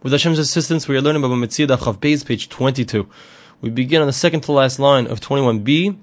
With 0.00 0.12
Hashem's 0.12 0.38
assistance, 0.38 0.86
we 0.86 0.96
are 0.96 1.02
learning 1.02 1.24
about 1.24 1.34
Mitzvah 1.34 1.76
Chav 1.76 1.98
Beis, 1.98 2.24
page 2.24 2.48
22. 2.48 3.08
We 3.60 3.68
begin 3.68 4.00
on 4.00 4.06
the 4.06 4.12
second 4.12 4.42
to 4.42 4.52
last 4.52 4.78
line 4.78 5.08
of 5.08 5.20
21b, 5.20 5.96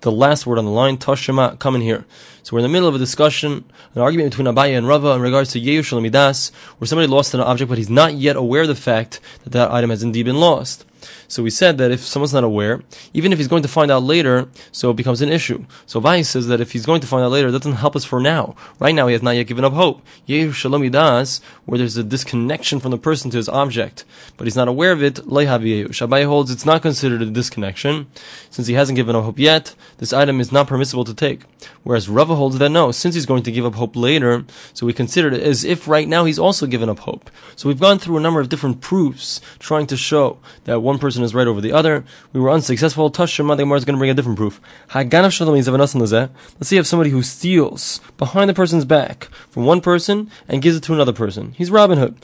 the 0.00 0.10
last 0.10 0.48
word 0.48 0.58
on 0.58 0.64
the 0.64 0.72
line, 0.72 0.98
Tashema, 0.98 1.56
come 1.60 1.76
in 1.76 1.80
here. 1.80 2.04
So 2.42 2.54
we're 2.54 2.58
in 2.58 2.64
the 2.64 2.68
middle 2.68 2.88
of 2.88 2.96
a 2.96 2.98
discussion, 2.98 3.64
an 3.94 4.02
argument 4.02 4.32
between 4.32 4.52
Abaye 4.52 4.76
and 4.76 4.88
Rava 4.88 5.10
in 5.10 5.20
regards 5.20 5.52
to 5.52 5.60
Yeush 5.60 5.92
where 5.92 6.88
somebody 6.88 7.06
lost 7.06 7.34
an 7.34 7.40
object, 7.40 7.68
but 7.68 7.78
he's 7.78 7.88
not 7.88 8.14
yet 8.14 8.34
aware 8.34 8.62
of 8.62 8.68
the 8.68 8.74
fact 8.74 9.20
that 9.44 9.50
that 9.50 9.70
item 9.70 9.90
has 9.90 10.02
indeed 10.02 10.24
been 10.24 10.40
lost. 10.40 10.84
So 11.28 11.42
we 11.42 11.50
said 11.50 11.78
that 11.78 11.90
if 11.90 12.00
someone's 12.00 12.34
not 12.34 12.44
aware, 12.44 12.82
even 13.12 13.32
if 13.32 13.38
he's 13.38 13.48
going 13.48 13.62
to 13.62 13.68
find 13.68 13.90
out 13.90 14.02
later, 14.02 14.48
so 14.72 14.90
it 14.90 14.96
becomes 14.96 15.20
an 15.22 15.28
issue. 15.28 15.64
So 15.86 16.00
Abaye 16.00 16.24
says 16.24 16.46
that 16.48 16.60
if 16.60 16.72
he's 16.72 16.86
going 16.86 17.00
to 17.00 17.06
find 17.06 17.24
out 17.24 17.32
later, 17.32 17.48
it 17.48 17.52
doesn't 17.52 17.72
help 17.72 17.96
us 17.96 18.04
for 18.04 18.20
now. 18.20 18.54
Right 18.78 18.94
now, 18.94 19.06
he 19.06 19.12
has 19.12 19.22
not 19.22 19.32
yet 19.32 19.46
given 19.46 19.64
up 19.64 19.72
hope. 19.72 20.02
Yehu 20.28 20.52
Shalom 20.52 20.82
Yidas, 20.82 21.40
where 21.64 21.78
there's 21.78 21.96
a 21.96 22.04
disconnection 22.04 22.80
from 22.80 22.90
the 22.90 22.98
person 22.98 23.30
to 23.30 23.36
his 23.36 23.48
object, 23.48 24.04
but 24.36 24.46
he's 24.46 24.56
not 24.56 24.68
aware 24.68 24.92
of 24.92 25.02
it, 25.02 25.16
Leihavi 25.26 25.86
Abaye 25.88 26.26
holds 26.26 26.50
it's 26.50 26.66
not 26.66 26.82
considered 26.82 27.22
a 27.22 27.26
disconnection. 27.26 28.06
Since 28.50 28.68
he 28.68 28.74
hasn't 28.74 28.96
given 28.96 29.16
up 29.16 29.24
hope 29.24 29.38
yet, 29.38 29.74
this 29.98 30.12
item 30.12 30.40
is 30.40 30.52
not 30.52 30.68
permissible 30.68 31.04
to 31.04 31.14
take. 31.14 31.42
Whereas 31.82 32.08
Rava 32.08 32.34
holds 32.34 32.58
that 32.58 32.70
no, 32.70 32.92
since 32.92 33.14
he's 33.14 33.26
going 33.26 33.42
to 33.44 33.52
give 33.52 33.66
up 33.66 33.74
hope 33.74 33.96
later, 33.96 34.44
so 34.72 34.86
we 34.86 34.92
consider 34.92 35.28
it 35.28 35.42
as 35.42 35.64
if 35.64 35.88
right 35.88 36.08
now 36.08 36.24
he's 36.24 36.38
also 36.38 36.66
given 36.66 36.88
up 36.88 37.00
hope. 37.00 37.30
So 37.56 37.68
we've 37.68 37.80
gone 37.80 37.98
through 37.98 38.16
a 38.16 38.20
number 38.20 38.40
of 38.40 38.48
different 38.48 38.80
proofs 38.80 39.40
trying 39.58 39.86
to 39.88 39.96
show 39.96 40.38
that 40.64 40.80
one 40.80 40.95
person 40.98 41.22
is 41.22 41.34
right 41.34 41.46
over 41.46 41.60
the 41.60 41.72
other. 41.72 42.04
We 42.32 42.40
were 42.40 42.50
unsuccessful. 42.50 43.10
Tashema, 43.10 43.56
the 43.56 43.64
Gemara 43.64 43.78
is 43.78 43.84
going 43.84 43.96
to 43.96 43.98
bring 43.98 44.10
a 44.10 44.14
different 44.14 44.38
proof. 44.38 44.60
Let's 44.94 46.68
see 46.68 46.76
if 46.76 46.86
somebody 46.86 47.10
who 47.10 47.22
steals 47.22 48.00
behind 48.16 48.50
the 48.50 48.54
person's 48.54 48.84
back 48.84 49.28
from 49.50 49.64
one 49.64 49.80
person 49.80 50.30
and 50.48 50.62
gives 50.62 50.76
it 50.76 50.82
to 50.84 50.94
another 50.94 51.12
person. 51.12 51.52
He's 51.52 51.70
Robin 51.70 51.98
Hood. 51.98 52.16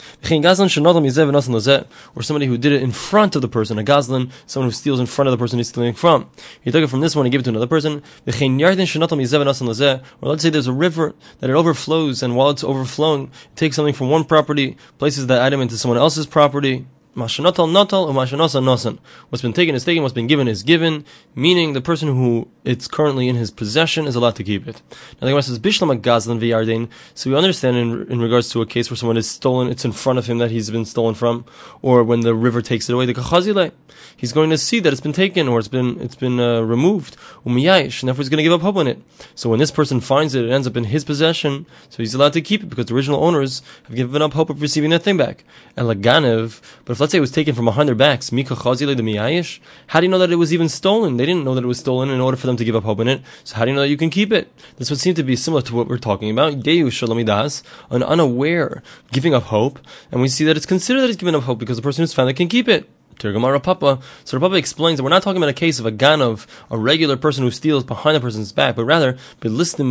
Or 2.14 2.22
somebody 2.22 2.46
who 2.46 2.58
did 2.58 2.72
it 2.72 2.82
in 2.82 2.92
front 2.92 3.36
of 3.36 3.42
the 3.42 3.48
person, 3.48 3.78
a 3.78 3.84
gazlan, 3.84 4.30
someone 4.46 4.68
who 4.68 4.74
steals 4.74 5.00
in 5.00 5.06
front 5.06 5.28
of 5.28 5.32
the 5.32 5.38
person 5.38 5.58
he's 5.58 5.68
stealing 5.68 5.94
from. 5.94 6.30
He 6.60 6.70
took 6.70 6.84
it 6.84 6.88
from 6.88 7.00
this 7.00 7.16
one 7.16 7.26
and 7.26 7.32
gave 7.32 7.40
it 7.40 7.44
to 7.44 7.50
another 7.50 7.66
person. 7.66 8.02
Or 8.26 10.28
let's 10.28 10.42
say 10.42 10.50
there's 10.50 10.66
a 10.66 10.72
river 10.72 11.14
that 11.40 11.50
it 11.50 11.54
overflows, 11.54 12.22
and 12.22 12.36
while 12.36 12.50
it's 12.50 12.64
overflowing, 12.64 13.24
it 13.24 13.56
takes 13.56 13.76
something 13.76 13.94
from 13.94 14.10
one 14.10 14.24
property, 14.24 14.76
places 14.98 15.26
that 15.26 15.42
item 15.42 15.60
into 15.60 15.76
someone 15.76 15.98
else's 15.98 16.26
property. 16.26 16.86
Mashanatal 17.14 17.70
natal 17.70 18.06
umashanosa 18.06 18.62
nosan. 18.62 18.98
What's 19.28 19.42
been 19.42 19.52
taken 19.52 19.74
is 19.74 19.84
taken, 19.84 20.02
what's 20.02 20.14
been 20.14 20.26
given 20.26 20.48
is 20.48 20.62
given, 20.62 21.04
meaning 21.34 21.74
the 21.74 21.82
person 21.82 22.08
who 22.08 22.48
it's 22.64 22.88
currently 22.88 23.28
in 23.28 23.36
his 23.36 23.50
possession 23.50 24.06
is 24.06 24.16
allowed 24.16 24.36
to 24.36 24.44
keep 24.44 24.66
it. 24.66 24.80
Now 25.20 25.26
the 25.26 25.32
Gemara 25.32 25.42
says, 25.42 25.58
Bishlam 25.58 26.00
gazlan 26.00 26.40
v'yardein. 26.40 26.88
So 27.14 27.28
we 27.28 27.36
understand 27.36 27.76
in, 27.76 28.10
in 28.10 28.20
regards 28.22 28.48
to 28.50 28.62
a 28.62 28.66
case 28.66 28.90
where 28.90 28.96
someone 28.96 29.18
is 29.18 29.28
stolen, 29.28 29.68
it's 29.68 29.84
in 29.84 29.92
front 29.92 30.18
of 30.18 30.26
him 30.26 30.38
that 30.38 30.50
he's 30.50 30.70
been 30.70 30.86
stolen 30.86 31.14
from, 31.14 31.44
or 31.82 32.02
when 32.02 32.20
the 32.20 32.34
river 32.34 32.62
takes 32.62 32.88
it 32.88 32.94
away, 32.94 33.04
the 33.04 33.12
kachazile. 33.12 33.72
He's 34.16 34.32
going 34.32 34.50
to 34.50 34.58
see 34.58 34.80
that 34.80 34.92
it's 34.92 35.02
been 35.02 35.12
taken 35.12 35.48
or 35.48 35.58
it's 35.58 35.68
been 35.68 36.00
it's 36.00 36.14
been 36.14 36.40
uh, 36.40 36.60
removed, 36.60 37.16
umiyayish, 37.44 38.00
and 38.00 38.08
therefore 38.08 38.22
he's 38.22 38.28
going 38.30 38.38
to 38.38 38.42
give 38.42 38.52
up 38.52 38.62
hope 38.62 38.76
on 38.76 38.86
it. 38.86 39.02
So 39.34 39.50
when 39.50 39.58
this 39.58 39.70
person 39.70 40.00
finds 40.00 40.34
it, 40.34 40.44
it 40.44 40.50
ends 40.50 40.66
up 40.66 40.76
in 40.76 40.84
his 40.84 41.04
possession, 41.04 41.66
so 41.90 41.98
he's 41.98 42.14
allowed 42.14 42.32
to 42.32 42.40
keep 42.40 42.62
it 42.62 42.70
because 42.70 42.86
the 42.86 42.94
original 42.94 43.22
owners 43.22 43.62
have 43.84 43.96
given 43.96 44.22
up 44.22 44.32
hope 44.32 44.48
of 44.48 44.62
receiving 44.62 44.90
that 44.90 45.02
thing 45.02 45.16
back. 45.16 45.44
And 45.76 45.86
laganev, 45.88 46.60
but 46.84 46.92
if 46.92 47.01
let's 47.02 47.10
say 47.10 47.18
it 47.18 47.20
was 47.20 47.32
taken 47.32 47.52
from 47.52 47.66
a 47.66 47.72
hundred 47.72 47.98
backs, 47.98 48.30
Mika 48.30 48.54
Chazile 48.54 48.96
the 48.96 49.02
Miyayish, 49.02 49.58
how 49.88 49.98
do 49.98 50.06
you 50.06 50.10
know 50.10 50.20
that 50.20 50.30
it 50.30 50.36
was 50.36 50.54
even 50.54 50.68
stolen? 50.68 51.16
They 51.16 51.26
didn't 51.26 51.44
know 51.44 51.54
that 51.56 51.64
it 51.64 51.66
was 51.66 51.80
stolen 51.80 52.10
in 52.10 52.20
order 52.20 52.36
for 52.36 52.46
them 52.46 52.56
to 52.56 52.64
give 52.64 52.76
up 52.76 52.84
hope 52.84 53.00
in 53.00 53.08
it. 53.08 53.22
So 53.42 53.56
how 53.56 53.64
do 53.64 53.72
you 53.72 53.74
know 53.74 53.80
that 53.80 53.88
you 53.88 53.96
can 53.96 54.08
keep 54.08 54.32
it? 54.32 54.52
This 54.76 54.88
would 54.88 55.00
seem 55.00 55.14
to 55.14 55.24
be 55.24 55.34
similar 55.34 55.62
to 55.62 55.74
what 55.74 55.88
we're 55.88 55.98
talking 55.98 56.30
about. 56.30 56.60
Geyu 56.60 56.86
Shalamidas, 56.86 57.64
an 57.90 58.04
unaware 58.04 58.84
giving 59.10 59.34
up 59.34 59.44
hope, 59.44 59.80
and 60.12 60.20
we 60.20 60.28
see 60.28 60.44
that 60.44 60.56
it's 60.56 60.64
considered 60.64 61.00
that 61.00 61.10
it's 61.10 61.18
given 61.18 61.34
up 61.34 61.42
hope 61.42 61.58
because 61.58 61.76
the 61.76 61.82
person 61.82 62.02
who's 62.02 62.14
found 62.14 62.30
it 62.30 62.34
can 62.34 62.46
keep 62.46 62.68
it. 62.68 62.88
Tirgamara 63.18 63.62
Papa. 63.62 63.98
So 64.24 64.38
Papa 64.38 64.54
explains 64.56 64.96
that 64.96 65.02
we're 65.02 65.10
not 65.10 65.22
talking 65.22 65.36
about 65.36 65.48
a 65.48 65.54
case 65.54 65.78
of 65.78 65.86
a 65.86 65.92
ganov, 65.92 66.46
a 66.70 66.78
regular 66.78 67.16
person 67.16 67.44
who 67.44 67.50
steals 67.50 67.84
behind 67.84 68.16
a 68.16 68.20
person's 68.20 68.52
back, 68.52 68.76
but 68.76 68.84
rather 68.84 69.16
belistim. 69.40 69.82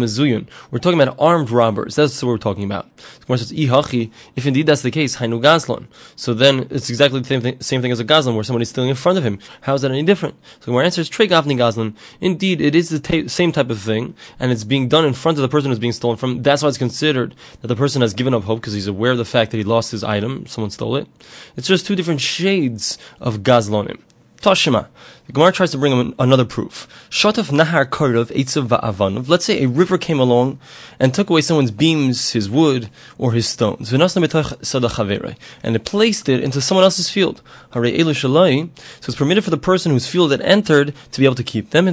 We're 0.72 0.80
talking 0.80 1.00
about 1.00 1.16
armed 1.20 1.50
robbers. 1.50 1.96
That's 1.96 2.22
what 2.24 2.30
we're 2.30 2.38
talking 2.38 2.64
about. 2.64 2.96
Ihachi. 2.98 4.12
If 4.36 4.46
indeed 4.46 4.66
that's 4.66 4.82
the 4.82 4.92
case, 4.92 5.18
hainu 5.18 5.42
gazlan. 5.42 5.88
So 6.16 6.34
then 6.34 6.68
it's 6.70 6.90
exactly 6.90 7.20
the 7.20 7.28
same 7.28 7.42
thing, 7.42 7.60
same 7.62 7.82
thing 7.82 7.92
as 7.92 8.00
a 8.00 8.06
gazlan, 8.06 8.36
where 8.36 8.44
somebody's 8.44 8.70
stealing 8.70 8.90
in 8.90 8.96
front 8.96 9.18
of 9.18 9.24
him. 9.24 9.40
How 9.62 9.76
is 9.76 9.82
that 9.82 9.92
any 9.92 10.04
different? 10.04 10.36
So 10.60 10.76
our 10.76 10.84
answer 10.84 11.02
is 11.02 11.10
trey 11.10 11.28
gavni 11.28 11.56
gazlan. 11.56 11.96
Indeed, 12.20 12.62
it 12.62 12.76
is 12.76 12.90
the 12.90 13.28
same 13.28 13.52
type 13.52 13.70
of 13.70 13.80
thing, 13.80 14.16
and 14.40 14.52
it's 14.52 14.64
being 14.64 14.88
done 14.88 15.06
in 15.06 15.14
front 15.14 15.38
of 15.38 15.42
the 15.42 15.50
person 15.50 15.70
who's 15.70 15.80
being 15.80 15.94
stolen 15.94 16.18
from. 16.18 16.42
That's 16.42 16.64
why 16.64 16.70
it's 16.70 16.78
considered 16.78 17.36
that 17.62 17.68
the 17.68 17.76
person 17.76 18.02
has 18.02 18.14
given 18.14 18.34
up 18.34 18.44
hope 18.44 18.60
because 18.62 18.74
he's 18.74 18.88
aware 18.88 19.12
of 19.12 19.18
the 19.18 19.26
fact 19.26 19.52
that 19.52 19.58
he 19.58 19.64
lost 19.64 19.92
his 19.92 20.04
item. 20.04 20.46
Someone 20.48 20.72
stole 20.72 20.96
it. 20.96 21.08
It's 21.56 21.68
just 21.68 21.86
two 21.86 21.96
different 21.96 22.22
shades 22.22 22.98
of 23.22 23.38
Gazlonim. 23.44 24.00
Toshima. 24.42 24.88
The 25.28 25.34
Gemara 25.34 25.52
tries 25.54 25.72
to 25.72 25.78
bring 25.78 25.94
him 25.94 26.16
another 26.20 26.44
proof. 26.44 26.88
Shotaf 27.10 27.52
Nahar 27.52 27.86
Korov 27.86 28.36
Eitzav 28.36 28.68
Va'avanov. 28.68 29.30
Let's 29.30 29.46
say 29.46 29.64
a 29.64 29.70
river 29.70 29.98
came 29.98 30.20
along 30.20 30.60
and 31.00 31.14
took 31.14 31.30
away 31.30 31.42
someone's 31.42 31.72
beams, 31.72 32.32
his 32.32 32.50
wood, 32.50 32.90
or 33.18 33.32
his 33.32 33.48
stones. 33.48 33.94
And 33.94 34.02
it 34.02 35.86
placed 35.86 36.28
it 36.28 36.44
into 36.44 36.60
someone 36.60 36.84
else's 36.84 37.10
field. 37.10 37.42
So 37.72 37.82
it's 37.82 39.16
permitted 39.16 39.44
for 39.44 39.52
the 39.52 39.58
person 39.58 39.92
whose 39.94 40.08
field 40.08 40.34
it 40.34 40.42
entered 40.42 40.94
to 41.12 41.20
be 41.20 41.26
able 41.26 41.36
to 41.36 41.44
keep 41.44 41.70
them. 41.70 41.86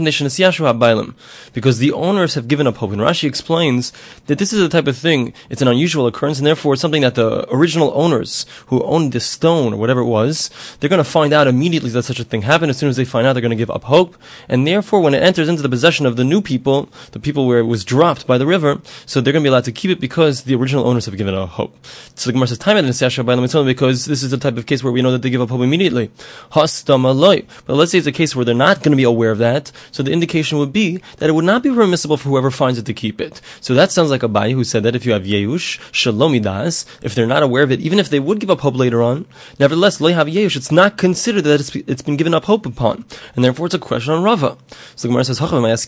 Because 1.52 1.78
the 1.78 1.92
owners 1.92 2.34
have 2.34 2.48
given 2.48 2.66
up 2.66 2.78
hope. 2.78 2.90
And 2.90 3.00
Rashi 3.00 3.28
explains 3.28 3.92
that 4.26 4.38
this 4.38 4.52
is 4.52 4.60
the 4.60 4.68
type 4.68 4.88
of 4.88 4.96
thing, 4.96 5.32
it's 5.48 5.62
an 5.62 5.68
unusual 5.68 6.08
occurrence, 6.08 6.38
and 6.38 6.46
therefore 6.46 6.72
it's 6.72 6.82
something 6.82 7.02
that 7.02 7.14
the 7.14 7.46
original 7.54 7.92
owners 7.94 8.46
who 8.66 8.82
owned 8.82 9.12
this 9.12 9.26
stone 9.26 9.74
or 9.74 9.76
whatever 9.76 10.00
it 10.00 10.06
was, 10.06 10.50
they're 10.80 10.90
going 10.90 10.98
to 10.98 11.04
find 11.04 11.32
out 11.32 11.46
immediately 11.46 11.90
that 11.90 12.02
such 12.02 12.18
a 12.18 12.24
thing 12.24 12.37
happened 12.42 12.70
as 12.70 12.78
soon 12.78 12.88
as 12.88 12.96
they 12.96 13.04
find 13.04 13.26
out 13.26 13.34
they're 13.34 13.42
going 13.42 13.50
to 13.50 13.56
give 13.56 13.70
up 13.70 13.84
hope. 13.84 14.16
And 14.48 14.66
therefore, 14.66 15.00
when 15.00 15.14
it 15.14 15.22
enters 15.22 15.48
into 15.48 15.62
the 15.62 15.68
possession 15.68 16.06
of 16.06 16.16
the 16.16 16.24
new 16.24 16.40
people, 16.40 16.88
the 17.12 17.20
people 17.20 17.46
where 17.46 17.58
it 17.58 17.64
was 17.64 17.84
dropped 17.84 18.26
by 18.26 18.38
the 18.38 18.46
river, 18.46 18.80
so 19.06 19.20
they're 19.20 19.32
going 19.32 19.42
to 19.42 19.48
be 19.48 19.50
allowed 19.50 19.64
to 19.64 19.72
keep 19.72 19.90
it 19.90 20.00
because 20.00 20.42
the 20.42 20.54
original 20.54 20.86
owners 20.86 21.06
have 21.06 21.16
given 21.16 21.34
up 21.34 21.50
hope. 21.50 21.76
So 22.14 22.28
the 22.28 22.32
Gemara 22.32 22.48
says, 22.48 22.58
time 22.58 22.76
and 22.76 23.26
by 23.26 23.64
because 23.64 24.06
this 24.06 24.22
is 24.22 24.30
the 24.30 24.38
type 24.38 24.56
of 24.56 24.66
case 24.66 24.82
where 24.82 24.92
we 24.92 25.02
know 25.02 25.12
that 25.12 25.22
they 25.22 25.30
give 25.30 25.40
up 25.40 25.50
hope 25.50 25.60
immediately. 25.62 26.10
But 26.52 27.74
let's 27.74 27.92
say 27.92 27.98
it's 27.98 28.06
a 28.06 28.12
case 28.12 28.34
where 28.34 28.44
they're 28.44 28.54
not 28.54 28.78
going 28.82 28.92
to 28.92 28.96
be 28.96 29.04
aware 29.04 29.30
of 29.30 29.38
that, 29.38 29.72
so 29.90 30.02
the 30.02 30.12
indication 30.12 30.58
would 30.58 30.72
be 30.72 31.00
that 31.18 31.28
it 31.28 31.32
would 31.32 31.44
not 31.44 31.62
be 31.62 31.72
permissible 31.72 32.16
for 32.16 32.28
whoever 32.28 32.50
finds 32.50 32.78
it 32.78 32.86
to 32.86 32.94
keep 32.94 33.20
it. 33.20 33.40
So 33.60 33.74
that 33.74 33.90
sounds 33.90 34.10
like 34.10 34.22
Abaye 34.22 34.52
who 34.52 34.64
said 34.64 34.82
that 34.82 34.96
if 34.96 35.06
you 35.06 35.12
have 35.12 35.24
Yeush, 35.24 35.78
Shalomidas, 35.92 36.84
if 37.02 37.14
they're 37.14 37.26
not 37.26 37.42
aware 37.42 37.62
of 37.62 37.72
it, 37.72 37.80
even 37.80 37.98
if 37.98 38.08
they 38.08 38.20
would 38.20 38.40
give 38.40 38.50
up 38.50 38.60
hope 38.60 38.76
later 38.76 39.02
on, 39.02 39.26
nevertheless, 39.58 40.00
Lo 40.00 40.12
have 40.12 40.26
Yeush, 40.26 40.56
it's 40.56 40.72
not 40.72 40.96
considered 40.96 41.44
that 41.44 41.60
it's, 41.60 41.74
it's 41.74 42.02
been 42.02 42.16
given 42.16 42.27
up 42.34 42.44
hope 42.44 42.66
upon 42.66 43.04
and 43.34 43.44
therefore 43.44 43.66
it's 43.66 43.74
a 43.74 43.78
question 43.78 44.12
on 44.12 44.22
Rava. 44.22 44.56
So 44.96 45.08
the 45.08 45.08
Gemara 45.08 45.24
says, 45.24 45.40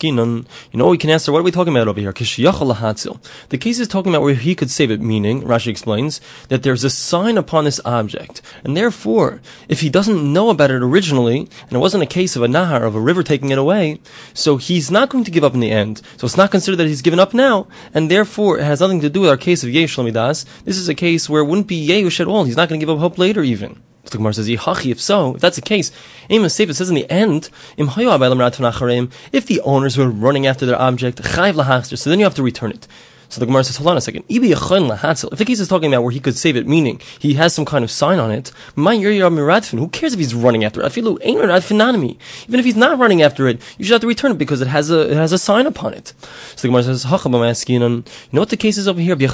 you 0.03 0.13
know, 0.13 0.89
we 0.89 0.99
can 0.99 1.11
answer, 1.11 1.33
what 1.33 1.41
are 1.41 1.43
we 1.43 1.51
talking 1.51 1.75
about 1.75 1.89
over 1.89 2.01
here? 2.01 2.13
The 2.13 3.59
case 3.61 3.79
is 3.79 3.89
talking 3.89 4.13
about 4.13 4.23
where 4.23 4.35
he 4.35 4.55
could 4.55 4.71
save 4.71 4.91
it, 4.91 5.01
meaning, 5.01 5.43
Rashi 5.43 5.69
explains, 5.69 6.21
that 6.49 6.63
there's 6.63 6.85
a 6.85 6.91
sign 6.91 7.37
upon 7.39 7.65
this 7.65 7.81
object, 7.85 8.43
and 8.65 8.77
therefore, 8.77 9.41
if 9.69 9.81
he 9.81 9.91
doesn't 9.91 10.33
know 10.33 10.51
about 10.51 10.71
it 10.71 10.83
originally, 10.83 11.49
and 11.63 11.73
it 11.73 11.79
wasn't 11.79 12.03
a 12.03 12.07
case 12.07 12.37
of 12.37 12.43
a 12.43 12.47
nahar, 12.47 12.83
of 12.83 12.95
a 12.95 13.01
river 13.01 13.23
taking 13.23 13.51
it 13.51 13.59
away, 13.59 14.01
so 14.35 14.57
he's 14.57 14.91
not 14.91 15.11
going 15.11 15.25
to 15.25 15.31
give 15.31 15.45
up 15.45 15.55
in 15.55 15.61
the 15.61 15.71
end. 15.71 16.03
So 16.17 16.25
it's 16.25 16.37
not 16.37 16.51
considered 16.51 16.77
that 16.77 16.89
he's 16.89 17.03
given 17.03 17.21
up 17.21 17.35
now, 17.35 17.67
and 17.93 18.11
therefore 18.11 18.59
it 18.59 18.65
has 18.65 18.81
nothing 18.81 19.01
to 19.01 19.11
do 19.11 19.23
with 19.23 19.31
our 19.31 19.37
case 19.37 19.63
of 19.63 19.71
Yesh 19.71 19.97
This 19.97 20.79
is 20.79 20.89
a 20.89 20.95
case 20.95 21.29
where 21.29 21.43
it 21.43 21.47
wouldn't 21.47 21.67
be 21.67 21.87
Yehush 21.87 22.21
at 22.21 22.29
all. 22.29 22.45
He's 22.45 22.57
not 22.57 22.69
going 22.69 22.81
to 22.81 22.87
give 22.87 22.95
up 22.95 23.01
hope 23.01 23.19
later 23.19 23.43
even. 23.43 23.83
So 24.05 24.11
the 24.11 24.17
Gemara 24.19 24.35
says, 24.35 24.49
if 24.49 25.01
so, 25.01 25.35
if 25.35 25.41
that's 25.41 25.57
the 25.57 25.63
case, 25.63 25.93
it 26.29 26.51
says 26.51 26.89
in 26.89 26.95
the 26.95 27.11
end, 27.11 27.51
if 27.77 29.47
the 29.47 29.61
owners 29.63 29.97
were 29.99 30.09
running 30.09 30.47
after 30.47 30.65
their 30.67 30.81
object, 30.81 31.19
so 31.19 32.11
then 32.11 32.19
you 32.19 32.25
have 32.25 32.35
to 32.35 32.43
return 32.43 32.71
it. 32.71 32.89
So 33.31 33.41
the 33.41 33.47
Gemara 33.47 33.63
says, 33.65 33.77
hold 33.77 33.89
on 33.91 33.97
a 33.97 34.01
second. 34.01 34.25
If 34.29 35.39
the 35.39 35.45
case 35.47 35.61
is 35.61 35.69
talking 35.69 35.93
about 35.93 36.03
where 36.03 36.11
he 36.11 36.19
could 36.19 36.37
save 36.37 36.57
it, 36.57 36.67
meaning 36.67 37.01
he 37.21 37.35
has 37.35 37.55
some 37.55 37.65
kind 37.65 37.85
of 37.85 37.91
sign 37.91 38.19
on 38.19 38.33
it, 38.33 38.53
who 38.77 39.89
cares 39.89 40.13
if 40.13 40.19
he's 40.19 40.35
running 40.35 40.65
after 40.65 40.83
it? 40.83 40.99
Even 40.99 41.19
if 41.21 42.65
he's 42.65 42.77
not 42.77 42.99
running 42.99 43.23
after 43.23 43.47
it, 43.47 43.63
you 43.79 43.85
should 43.85 43.93
have 43.93 44.01
to 44.01 44.09
return 44.09 44.33
it 44.33 44.39
because 44.39 44.61
it 44.61 44.67
has 44.67 44.91
a 44.91 45.13
it 45.13 45.17
has 45.17 45.33
a 45.33 45.39
sign 45.39 45.67
upon 45.67 45.95
it. 45.95 46.13
So 46.57 46.63
the 46.63 46.69
Gemara 46.69 46.83
says, 46.83 47.05
you 47.69 47.79
know 47.79 48.03
what 48.33 48.49
the 48.49 48.57
case 48.57 48.77
is 48.77 48.89
over 48.89 49.01
here? 49.01 49.15
The 49.15 49.29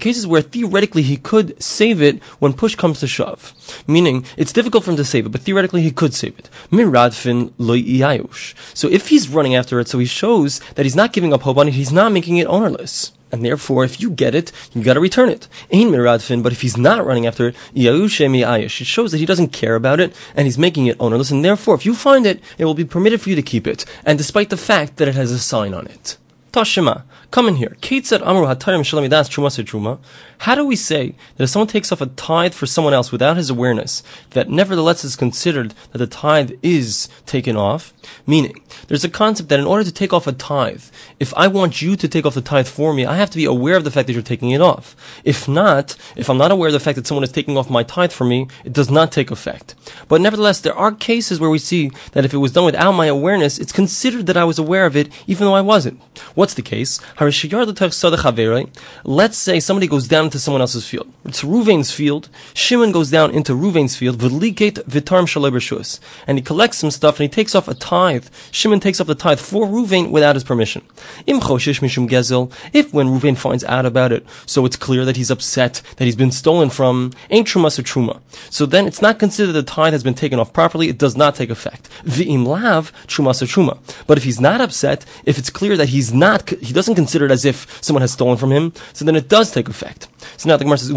case 0.00 0.18
is 0.18 0.26
where 0.26 0.42
theoretically 0.42 1.02
he 1.02 1.16
could 1.16 1.62
save 1.62 2.02
it 2.02 2.20
when 2.40 2.52
push 2.52 2.74
comes 2.74 2.98
to 3.00 3.06
shove. 3.06 3.54
Meaning, 3.86 4.24
it's 4.36 4.52
difficult 4.52 4.82
for 4.84 4.90
him 4.90 4.96
to 4.96 5.04
save 5.04 5.26
it, 5.26 5.28
but 5.30 5.42
theoretically 5.42 5.82
he 5.82 5.92
could 5.92 6.12
save 6.12 6.36
it. 6.38 6.50
So 8.74 8.88
if 8.88 9.08
he's 9.08 9.28
running 9.28 9.54
after 9.54 9.78
it, 9.78 9.86
so 9.88 9.98
he 9.98 10.06
shows 10.06 10.60
that 10.74 10.84
he's 10.84 10.96
not 10.96 11.12
giving 11.12 11.32
up 11.32 11.42
hope 11.42 11.58
on 11.58 11.68
it, 11.68 11.74
he's 11.74 11.92
not 11.92 12.15
making 12.16 12.36
it 12.38 12.46
ownerless. 12.56 13.12
And 13.32 13.44
therefore, 13.44 13.82
if 13.84 14.00
you 14.00 14.08
get 14.10 14.34
it, 14.40 14.52
you 14.72 14.82
gotta 14.82 15.06
return 15.08 15.28
it. 15.36 15.48
Ein 15.72 15.88
miradfin, 15.90 16.42
but 16.44 16.54
if 16.56 16.60
he's 16.62 16.76
not 16.88 17.04
running 17.04 17.26
after 17.26 17.48
it, 17.48 17.56
it 17.74 18.70
shows 18.70 19.10
that 19.10 19.22
he 19.22 19.30
doesn't 19.30 19.58
care 19.60 19.74
about 19.74 20.00
it, 20.04 20.10
and 20.36 20.46
he's 20.46 20.64
making 20.66 20.86
it 20.86 20.96
ownerless, 20.98 21.32
and 21.32 21.44
therefore, 21.44 21.74
if 21.74 21.84
you 21.84 21.94
find 21.94 22.24
it, 22.24 22.38
it 22.56 22.64
will 22.66 22.80
be 22.82 22.94
permitted 22.94 23.20
for 23.20 23.30
you 23.30 23.36
to 23.36 23.50
keep 23.52 23.66
it, 23.66 23.84
and 24.06 24.16
despite 24.16 24.48
the 24.50 24.64
fact 24.70 24.96
that 24.96 25.08
it 25.08 25.16
has 25.16 25.32
a 25.32 25.38
sign 25.52 25.74
on 25.74 25.86
it. 25.96 26.16
Tashima. 26.52 27.02
Come 27.30 27.48
in 27.48 27.56
here. 27.56 27.76
kate 27.80 28.06
said, 28.06 28.22
How 28.22 28.54
do 30.54 30.66
we 30.66 30.76
say 30.76 31.14
that 31.36 31.44
if 31.44 31.50
someone 31.50 31.66
takes 31.66 31.92
off 31.92 32.00
a 32.00 32.06
tithe 32.06 32.54
for 32.54 32.66
someone 32.66 32.94
else 32.94 33.12
without 33.12 33.36
his 33.36 33.50
awareness, 33.50 34.02
that 34.30 34.48
nevertheless 34.48 35.04
is 35.04 35.16
considered 35.16 35.74
that 35.92 35.98
the 35.98 36.06
tithe 36.06 36.52
is 36.62 37.08
taken 37.26 37.56
off? 37.56 37.92
Meaning, 38.26 38.62
there's 38.88 39.04
a 39.04 39.08
concept 39.08 39.48
that 39.48 39.58
in 39.58 39.66
order 39.66 39.84
to 39.84 39.92
take 39.92 40.12
off 40.12 40.26
a 40.26 40.32
tithe, 40.32 40.84
if 41.18 41.34
I 41.34 41.48
want 41.48 41.82
you 41.82 41.96
to 41.96 42.08
take 42.08 42.24
off 42.24 42.34
the 42.34 42.40
tithe 42.40 42.68
for 42.68 42.94
me, 42.94 43.04
I 43.04 43.16
have 43.16 43.30
to 43.30 43.36
be 43.36 43.44
aware 43.44 43.76
of 43.76 43.84
the 43.84 43.90
fact 43.90 44.06
that 44.06 44.12
you're 44.12 44.22
taking 44.22 44.50
it 44.50 44.60
off. 44.60 44.94
If 45.24 45.48
not, 45.48 45.96
if 46.14 46.30
I'm 46.30 46.38
not 46.38 46.52
aware 46.52 46.68
of 46.68 46.72
the 46.72 46.80
fact 46.80 46.96
that 46.96 47.06
someone 47.06 47.24
is 47.24 47.32
taking 47.32 47.58
off 47.58 47.68
my 47.68 47.82
tithe 47.82 48.12
for 48.12 48.24
me, 48.24 48.46
it 48.64 48.72
does 48.72 48.90
not 48.90 49.10
take 49.12 49.30
effect. 49.30 49.74
But 50.08 50.20
nevertheless, 50.20 50.60
there 50.60 50.76
are 50.76 50.92
cases 50.92 51.40
where 51.40 51.50
we 51.50 51.58
see 51.58 51.90
that 52.12 52.24
if 52.24 52.32
it 52.32 52.38
was 52.38 52.52
done 52.52 52.64
without 52.64 52.92
my 52.92 53.06
awareness, 53.06 53.58
it's 53.58 53.72
considered 53.72 54.26
that 54.26 54.36
I 54.36 54.44
was 54.44 54.58
aware 54.58 54.86
of 54.86 54.96
it, 54.96 55.08
even 55.26 55.46
though 55.46 55.54
I 55.54 55.60
wasn't. 55.60 56.00
What's 56.34 56.54
the 56.54 56.62
case? 56.62 57.00
Let's 59.04 59.38
say 59.38 59.60
somebody 59.60 59.86
goes 59.86 60.06
down 60.06 60.24
into 60.24 60.38
someone 60.38 60.60
else's 60.60 60.86
field. 60.86 61.10
It's 61.24 61.42
Ruvain's 61.42 61.90
field. 61.90 62.28
Shimon 62.52 62.92
goes 62.92 63.10
down 63.10 63.30
into 63.30 63.54
Ruvain's 63.54 63.96
field, 63.96 64.22
and 64.22 66.38
he 66.38 66.42
collects 66.42 66.78
some 66.78 66.90
stuff 66.90 67.18
and 67.18 67.24
he 67.24 67.28
takes 67.28 67.54
off 67.54 67.68
a 67.68 67.74
tithe. 67.74 68.26
Shimon 68.50 68.80
takes 68.80 69.00
off 69.00 69.06
the 69.06 69.14
tithe 69.14 69.40
for 69.40 69.66
Ruvain 69.66 70.10
without 70.10 70.36
his 70.36 70.44
permission. 70.44 70.82
If 71.26 72.92
when 72.92 73.08
Ruvain 73.08 73.36
finds 73.36 73.64
out 73.64 73.86
about 73.86 74.12
it, 74.12 74.26
so 74.44 74.66
it's 74.66 74.76
clear 74.76 75.04
that 75.04 75.16
he's 75.16 75.30
upset 75.30 75.82
that 75.96 76.04
he's 76.04 76.16
been 76.16 76.30
stolen 76.30 76.70
from, 76.70 77.12
ain't 77.30 77.48
trumas 77.48 77.78
or 77.78 77.82
truma. 77.82 78.20
So 78.50 78.66
then 78.66 78.86
it's 78.86 79.00
not 79.00 79.18
considered 79.18 79.52
the 79.52 79.62
tithe 79.62 79.92
has 79.92 80.02
been 80.02 80.14
taken 80.14 80.38
off 80.38 80.52
properly. 80.52 80.88
It 80.88 80.98
does 80.98 81.16
not 81.16 81.34
take 81.34 81.50
effect. 81.50 81.88
V'im 82.04 82.46
lav 82.46 82.92
trumas 83.06 83.42
or 83.42 83.46
truma. 83.46 83.78
But 84.06 84.18
if 84.18 84.24
he's 84.24 84.40
not 84.40 84.60
upset, 84.60 85.04
if 85.24 85.38
it's 85.38 85.50
clear 85.50 85.76
that 85.76 85.88
he's 85.88 86.12
not, 86.12 86.48
he 86.50 86.72
doesn't 86.72 86.98
consider 87.06 87.26
it 87.26 87.30
as 87.30 87.44
if 87.44 87.58
someone 87.86 88.02
has 88.02 88.12
stolen 88.12 88.36
from 88.36 88.50
him, 88.50 88.72
so 88.92 89.04
then 89.04 89.14
it 89.14 89.28
does 89.28 89.52
take 89.52 89.68
effect. 89.68 90.08
So 90.36 90.48
now 90.48 90.56
the 90.56 90.64
Gemara 90.64 90.78
says, 90.78 90.90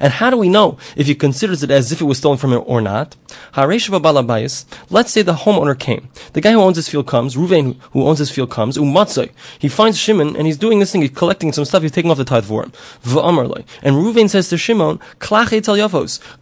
and 0.00 0.12
how 0.18 0.30
do 0.30 0.36
we 0.36 0.48
know 0.48 0.78
if 0.96 1.06
he 1.06 1.14
considers 1.14 1.62
it 1.62 1.70
as 1.70 1.92
if 1.92 2.00
it 2.00 2.04
was 2.04 2.18
stolen 2.18 2.38
from 2.38 2.52
him 2.52 2.62
or 2.66 2.80
not? 2.80 3.14
Let's 3.56 5.10
say 5.12 5.22
the 5.22 5.40
homeowner 5.44 5.78
came. 5.78 6.08
The 6.32 6.40
guy 6.40 6.52
who 6.52 6.60
owns 6.60 6.76
this 6.76 6.88
field 6.88 7.06
comes, 7.06 7.36
Ruvain 7.36 7.76
who 7.92 8.04
owns 8.04 8.18
this 8.18 8.30
field 8.30 8.50
comes, 8.50 8.76
umatzai. 8.76 9.30
He 9.58 9.68
finds 9.68 9.96
Shimon 9.96 10.36
and 10.36 10.46
he's 10.46 10.58
doing 10.58 10.80
this 10.80 10.90
thing, 10.90 11.02
he's 11.02 11.10
collecting 11.10 11.52
some 11.52 11.64
stuff, 11.64 11.82
he's 11.82 11.92
taking 11.92 12.10
off 12.10 12.18
the 12.18 12.24
tithe 12.24 12.46
for 12.46 12.64
him. 12.64 12.72
And 13.82 13.94
Ruvain 14.02 14.28
says 14.28 14.48
to 14.48 14.58
Shimon, 14.58 14.98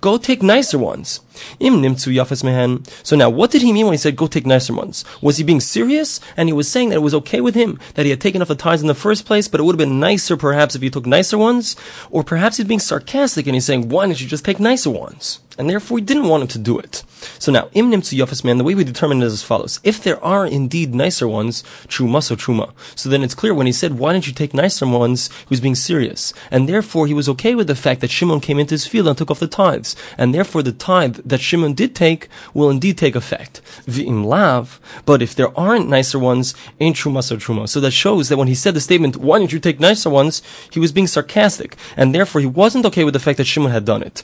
go 0.00 0.16
take 0.16 0.42
nicer 0.42 0.78
ones. 0.78 1.20
Im 1.58 1.80
nimtzu 1.80 2.12
yafas 2.12 2.44
mehen. 2.44 2.82
So 3.02 3.16
now, 3.16 3.30
what 3.30 3.50
did 3.50 3.62
he 3.62 3.72
mean 3.72 3.86
when 3.86 3.94
he 3.94 3.98
said 3.98 4.16
go 4.16 4.26
take 4.26 4.46
nicer 4.46 4.74
ones? 4.74 5.04
Was 5.20 5.36
he 5.38 5.44
being 5.44 5.60
serious? 5.60 6.20
And 6.36 6.48
he 6.48 6.52
was 6.52 6.68
saying 6.68 6.90
that 6.90 6.96
it 6.96 7.02
was 7.02 7.14
okay 7.14 7.40
with 7.40 7.54
him 7.54 7.78
that 7.94 8.04
he 8.04 8.10
had 8.10 8.20
taken 8.20 8.42
off 8.42 8.48
the 8.48 8.54
tithes 8.54 8.82
in 8.82 8.88
the 8.88 8.94
first 8.94 9.26
place, 9.26 9.48
but 9.48 9.60
it 9.60 9.64
would 9.64 9.74
have 9.74 9.88
been 9.88 10.00
nicer 10.00 10.36
perhaps 10.36 10.74
if 10.74 10.82
you 10.82 10.90
took 10.90 11.06
nicer 11.06 11.38
ones? 11.38 11.76
Or 12.10 12.22
perhaps 12.22 12.56
he's 12.56 12.66
being 12.66 12.80
sarcastic 12.80 13.46
and 13.46 13.54
he's 13.54 13.64
saying, 13.64 13.88
why 13.88 14.06
don't 14.06 14.20
you 14.20 14.26
just 14.26 14.44
take 14.44 14.60
nicer 14.60 14.90
ones? 14.90 15.40
and 15.58 15.70
therefore 15.70 15.98
he 15.98 16.04
didn't 16.04 16.28
want 16.28 16.42
him 16.42 16.48
to 16.48 16.58
do 16.58 16.78
it. 16.78 17.04
So 17.38 17.52
now, 17.52 17.68
im 17.72 17.90
nimtzu 17.90 18.18
yafas 18.18 18.44
man, 18.44 18.58
the 18.58 18.64
way 18.64 18.74
we 18.74 18.84
determine 18.84 19.22
it 19.22 19.26
is 19.26 19.32
as 19.32 19.42
follows. 19.42 19.80
If 19.82 20.02
there 20.02 20.22
are 20.24 20.46
indeed 20.46 20.94
nicer 20.94 21.28
ones, 21.28 21.62
truma 21.88 22.22
so 22.22 22.36
truma. 22.36 22.72
So 22.94 23.08
then 23.08 23.22
it's 23.22 23.34
clear 23.34 23.54
when 23.54 23.66
he 23.66 23.72
said, 23.72 23.98
why 23.98 24.12
don't 24.12 24.26
you 24.26 24.32
take 24.32 24.54
nicer 24.54 24.86
ones, 24.86 25.28
he 25.28 25.46
was 25.50 25.60
being 25.60 25.74
serious. 25.74 26.32
And 26.50 26.68
therefore 26.68 27.06
he 27.06 27.14
was 27.14 27.28
okay 27.30 27.54
with 27.54 27.66
the 27.66 27.74
fact 27.74 28.00
that 28.00 28.10
Shimon 28.10 28.40
came 28.40 28.58
into 28.58 28.74
his 28.74 28.86
field 28.86 29.08
and 29.08 29.16
took 29.16 29.30
off 29.30 29.40
the 29.40 29.46
tithes. 29.46 29.96
And 30.18 30.34
therefore 30.34 30.62
the 30.62 30.72
tithe 30.72 31.18
that 31.24 31.40
Shimon 31.40 31.74
did 31.74 31.94
take 31.94 32.28
will 32.52 32.70
indeed 32.70 32.98
take 32.98 33.14
effect. 33.14 33.60
V'im 33.86 34.24
lav, 34.24 34.80
but 35.04 35.22
if 35.22 35.34
there 35.34 35.56
aren't 35.58 35.88
nicer 35.88 36.18
ones, 36.18 36.54
ain't 36.80 36.96
truma 36.96 37.22
so 37.22 37.36
truma. 37.36 37.68
So 37.68 37.80
that 37.80 37.92
shows 37.92 38.28
that 38.28 38.36
when 38.36 38.48
he 38.48 38.54
said 38.54 38.74
the 38.74 38.80
statement, 38.80 39.16
why 39.16 39.38
don't 39.38 39.52
you 39.52 39.58
take 39.58 39.80
nicer 39.80 40.10
ones, 40.10 40.42
he 40.70 40.80
was 40.80 40.92
being 40.92 41.06
sarcastic. 41.06 41.76
And 41.96 42.14
therefore 42.14 42.40
he 42.40 42.46
wasn't 42.46 42.86
okay 42.86 43.04
with 43.04 43.14
the 43.14 43.20
fact 43.20 43.38
that 43.38 43.46
Shimon 43.46 43.72
had 43.72 43.84
done 43.84 44.02
it. 44.02 44.22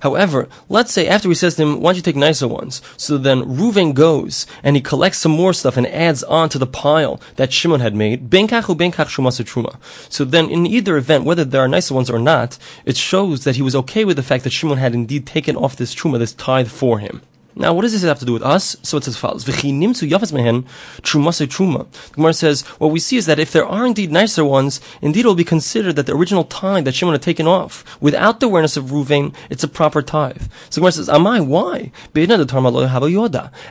However, 0.00 0.48
let's 0.68 0.92
say 0.92 1.06
after 1.08 1.28
he 1.28 1.34
says 1.34 1.56
to 1.56 1.62
him, 1.62 1.80
why 1.80 1.90
don't 1.90 1.96
you 1.96 2.02
take 2.02 2.16
nicer 2.16 2.48
ones? 2.48 2.82
So 2.96 3.18
then 3.18 3.42
Ruven 3.42 3.94
goes 3.94 4.46
and 4.62 4.76
he 4.76 4.82
collects 4.82 5.18
some 5.18 5.32
more 5.32 5.52
stuff 5.52 5.76
and 5.76 5.86
adds 5.86 6.22
on 6.24 6.48
to 6.50 6.58
the 6.58 6.66
pile 6.66 7.20
that 7.36 7.52
Shimon 7.52 7.80
had 7.80 7.94
made. 7.94 8.30
So 10.08 10.24
then 10.24 10.50
in 10.50 10.66
either 10.66 10.96
event, 10.96 11.24
whether 11.24 11.44
there 11.44 11.60
are 11.62 11.68
nicer 11.68 11.94
ones 11.94 12.10
or 12.10 12.18
not, 12.18 12.58
it 12.84 12.96
shows 12.96 13.44
that 13.44 13.56
he 13.56 13.62
was 13.62 13.76
okay 13.76 14.04
with 14.04 14.16
the 14.16 14.22
fact 14.22 14.44
that 14.44 14.52
Shimon 14.52 14.78
had 14.78 14.94
indeed 14.94 15.26
taken 15.26 15.56
off 15.56 15.76
this 15.76 15.94
truma, 15.94 16.18
this 16.18 16.32
tithe 16.32 16.68
for 16.68 16.98
him. 16.98 17.22
Now, 17.58 17.72
what 17.72 17.82
does 17.82 17.92
this 17.92 18.02
have 18.02 18.18
to 18.18 18.26
do 18.26 18.34
with 18.34 18.42
us? 18.42 18.76
So 18.82 18.98
it's 18.98 19.08
as 19.08 19.16
follows. 19.16 19.46
truma 19.46 20.12
truma. 21.02 21.90
The 21.90 22.14
Gemara 22.14 22.34
says, 22.34 22.62
what 22.62 22.90
we 22.90 23.00
see 23.00 23.16
is 23.16 23.24
that 23.24 23.38
if 23.38 23.50
there 23.50 23.64
are 23.66 23.86
indeed 23.86 24.12
nicer 24.12 24.44
ones, 24.44 24.78
indeed 25.00 25.24
it 25.24 25.28
will 25.28 25.34
be 25.34 25.42
considered 25.42 25.96
that 25.96 26.04
the 26.04 26.14
original 26.14 26.44
tithe 26.44 26.84
that 26.84 26.94
Shimon 26.94 27.14
had 27.14 27.22
taken 27.22 27.46
off, 27.46 27.82
without 27.98 28.40
the 28.40 28.46
awareness 28.46 28.76
of 28.76 28.86
Ruvain, 28.86 29.34
it's 29.48 29.64
a 29.64 29.68
proper 29.68 30.02
tithe. 30.02 30.42
So 30.68 30.80
the 30.80 30.80
Gemara 30.80 30.92
says, 30.92 31.08
Amai, 31.08 31.46
why? 31.46 31.92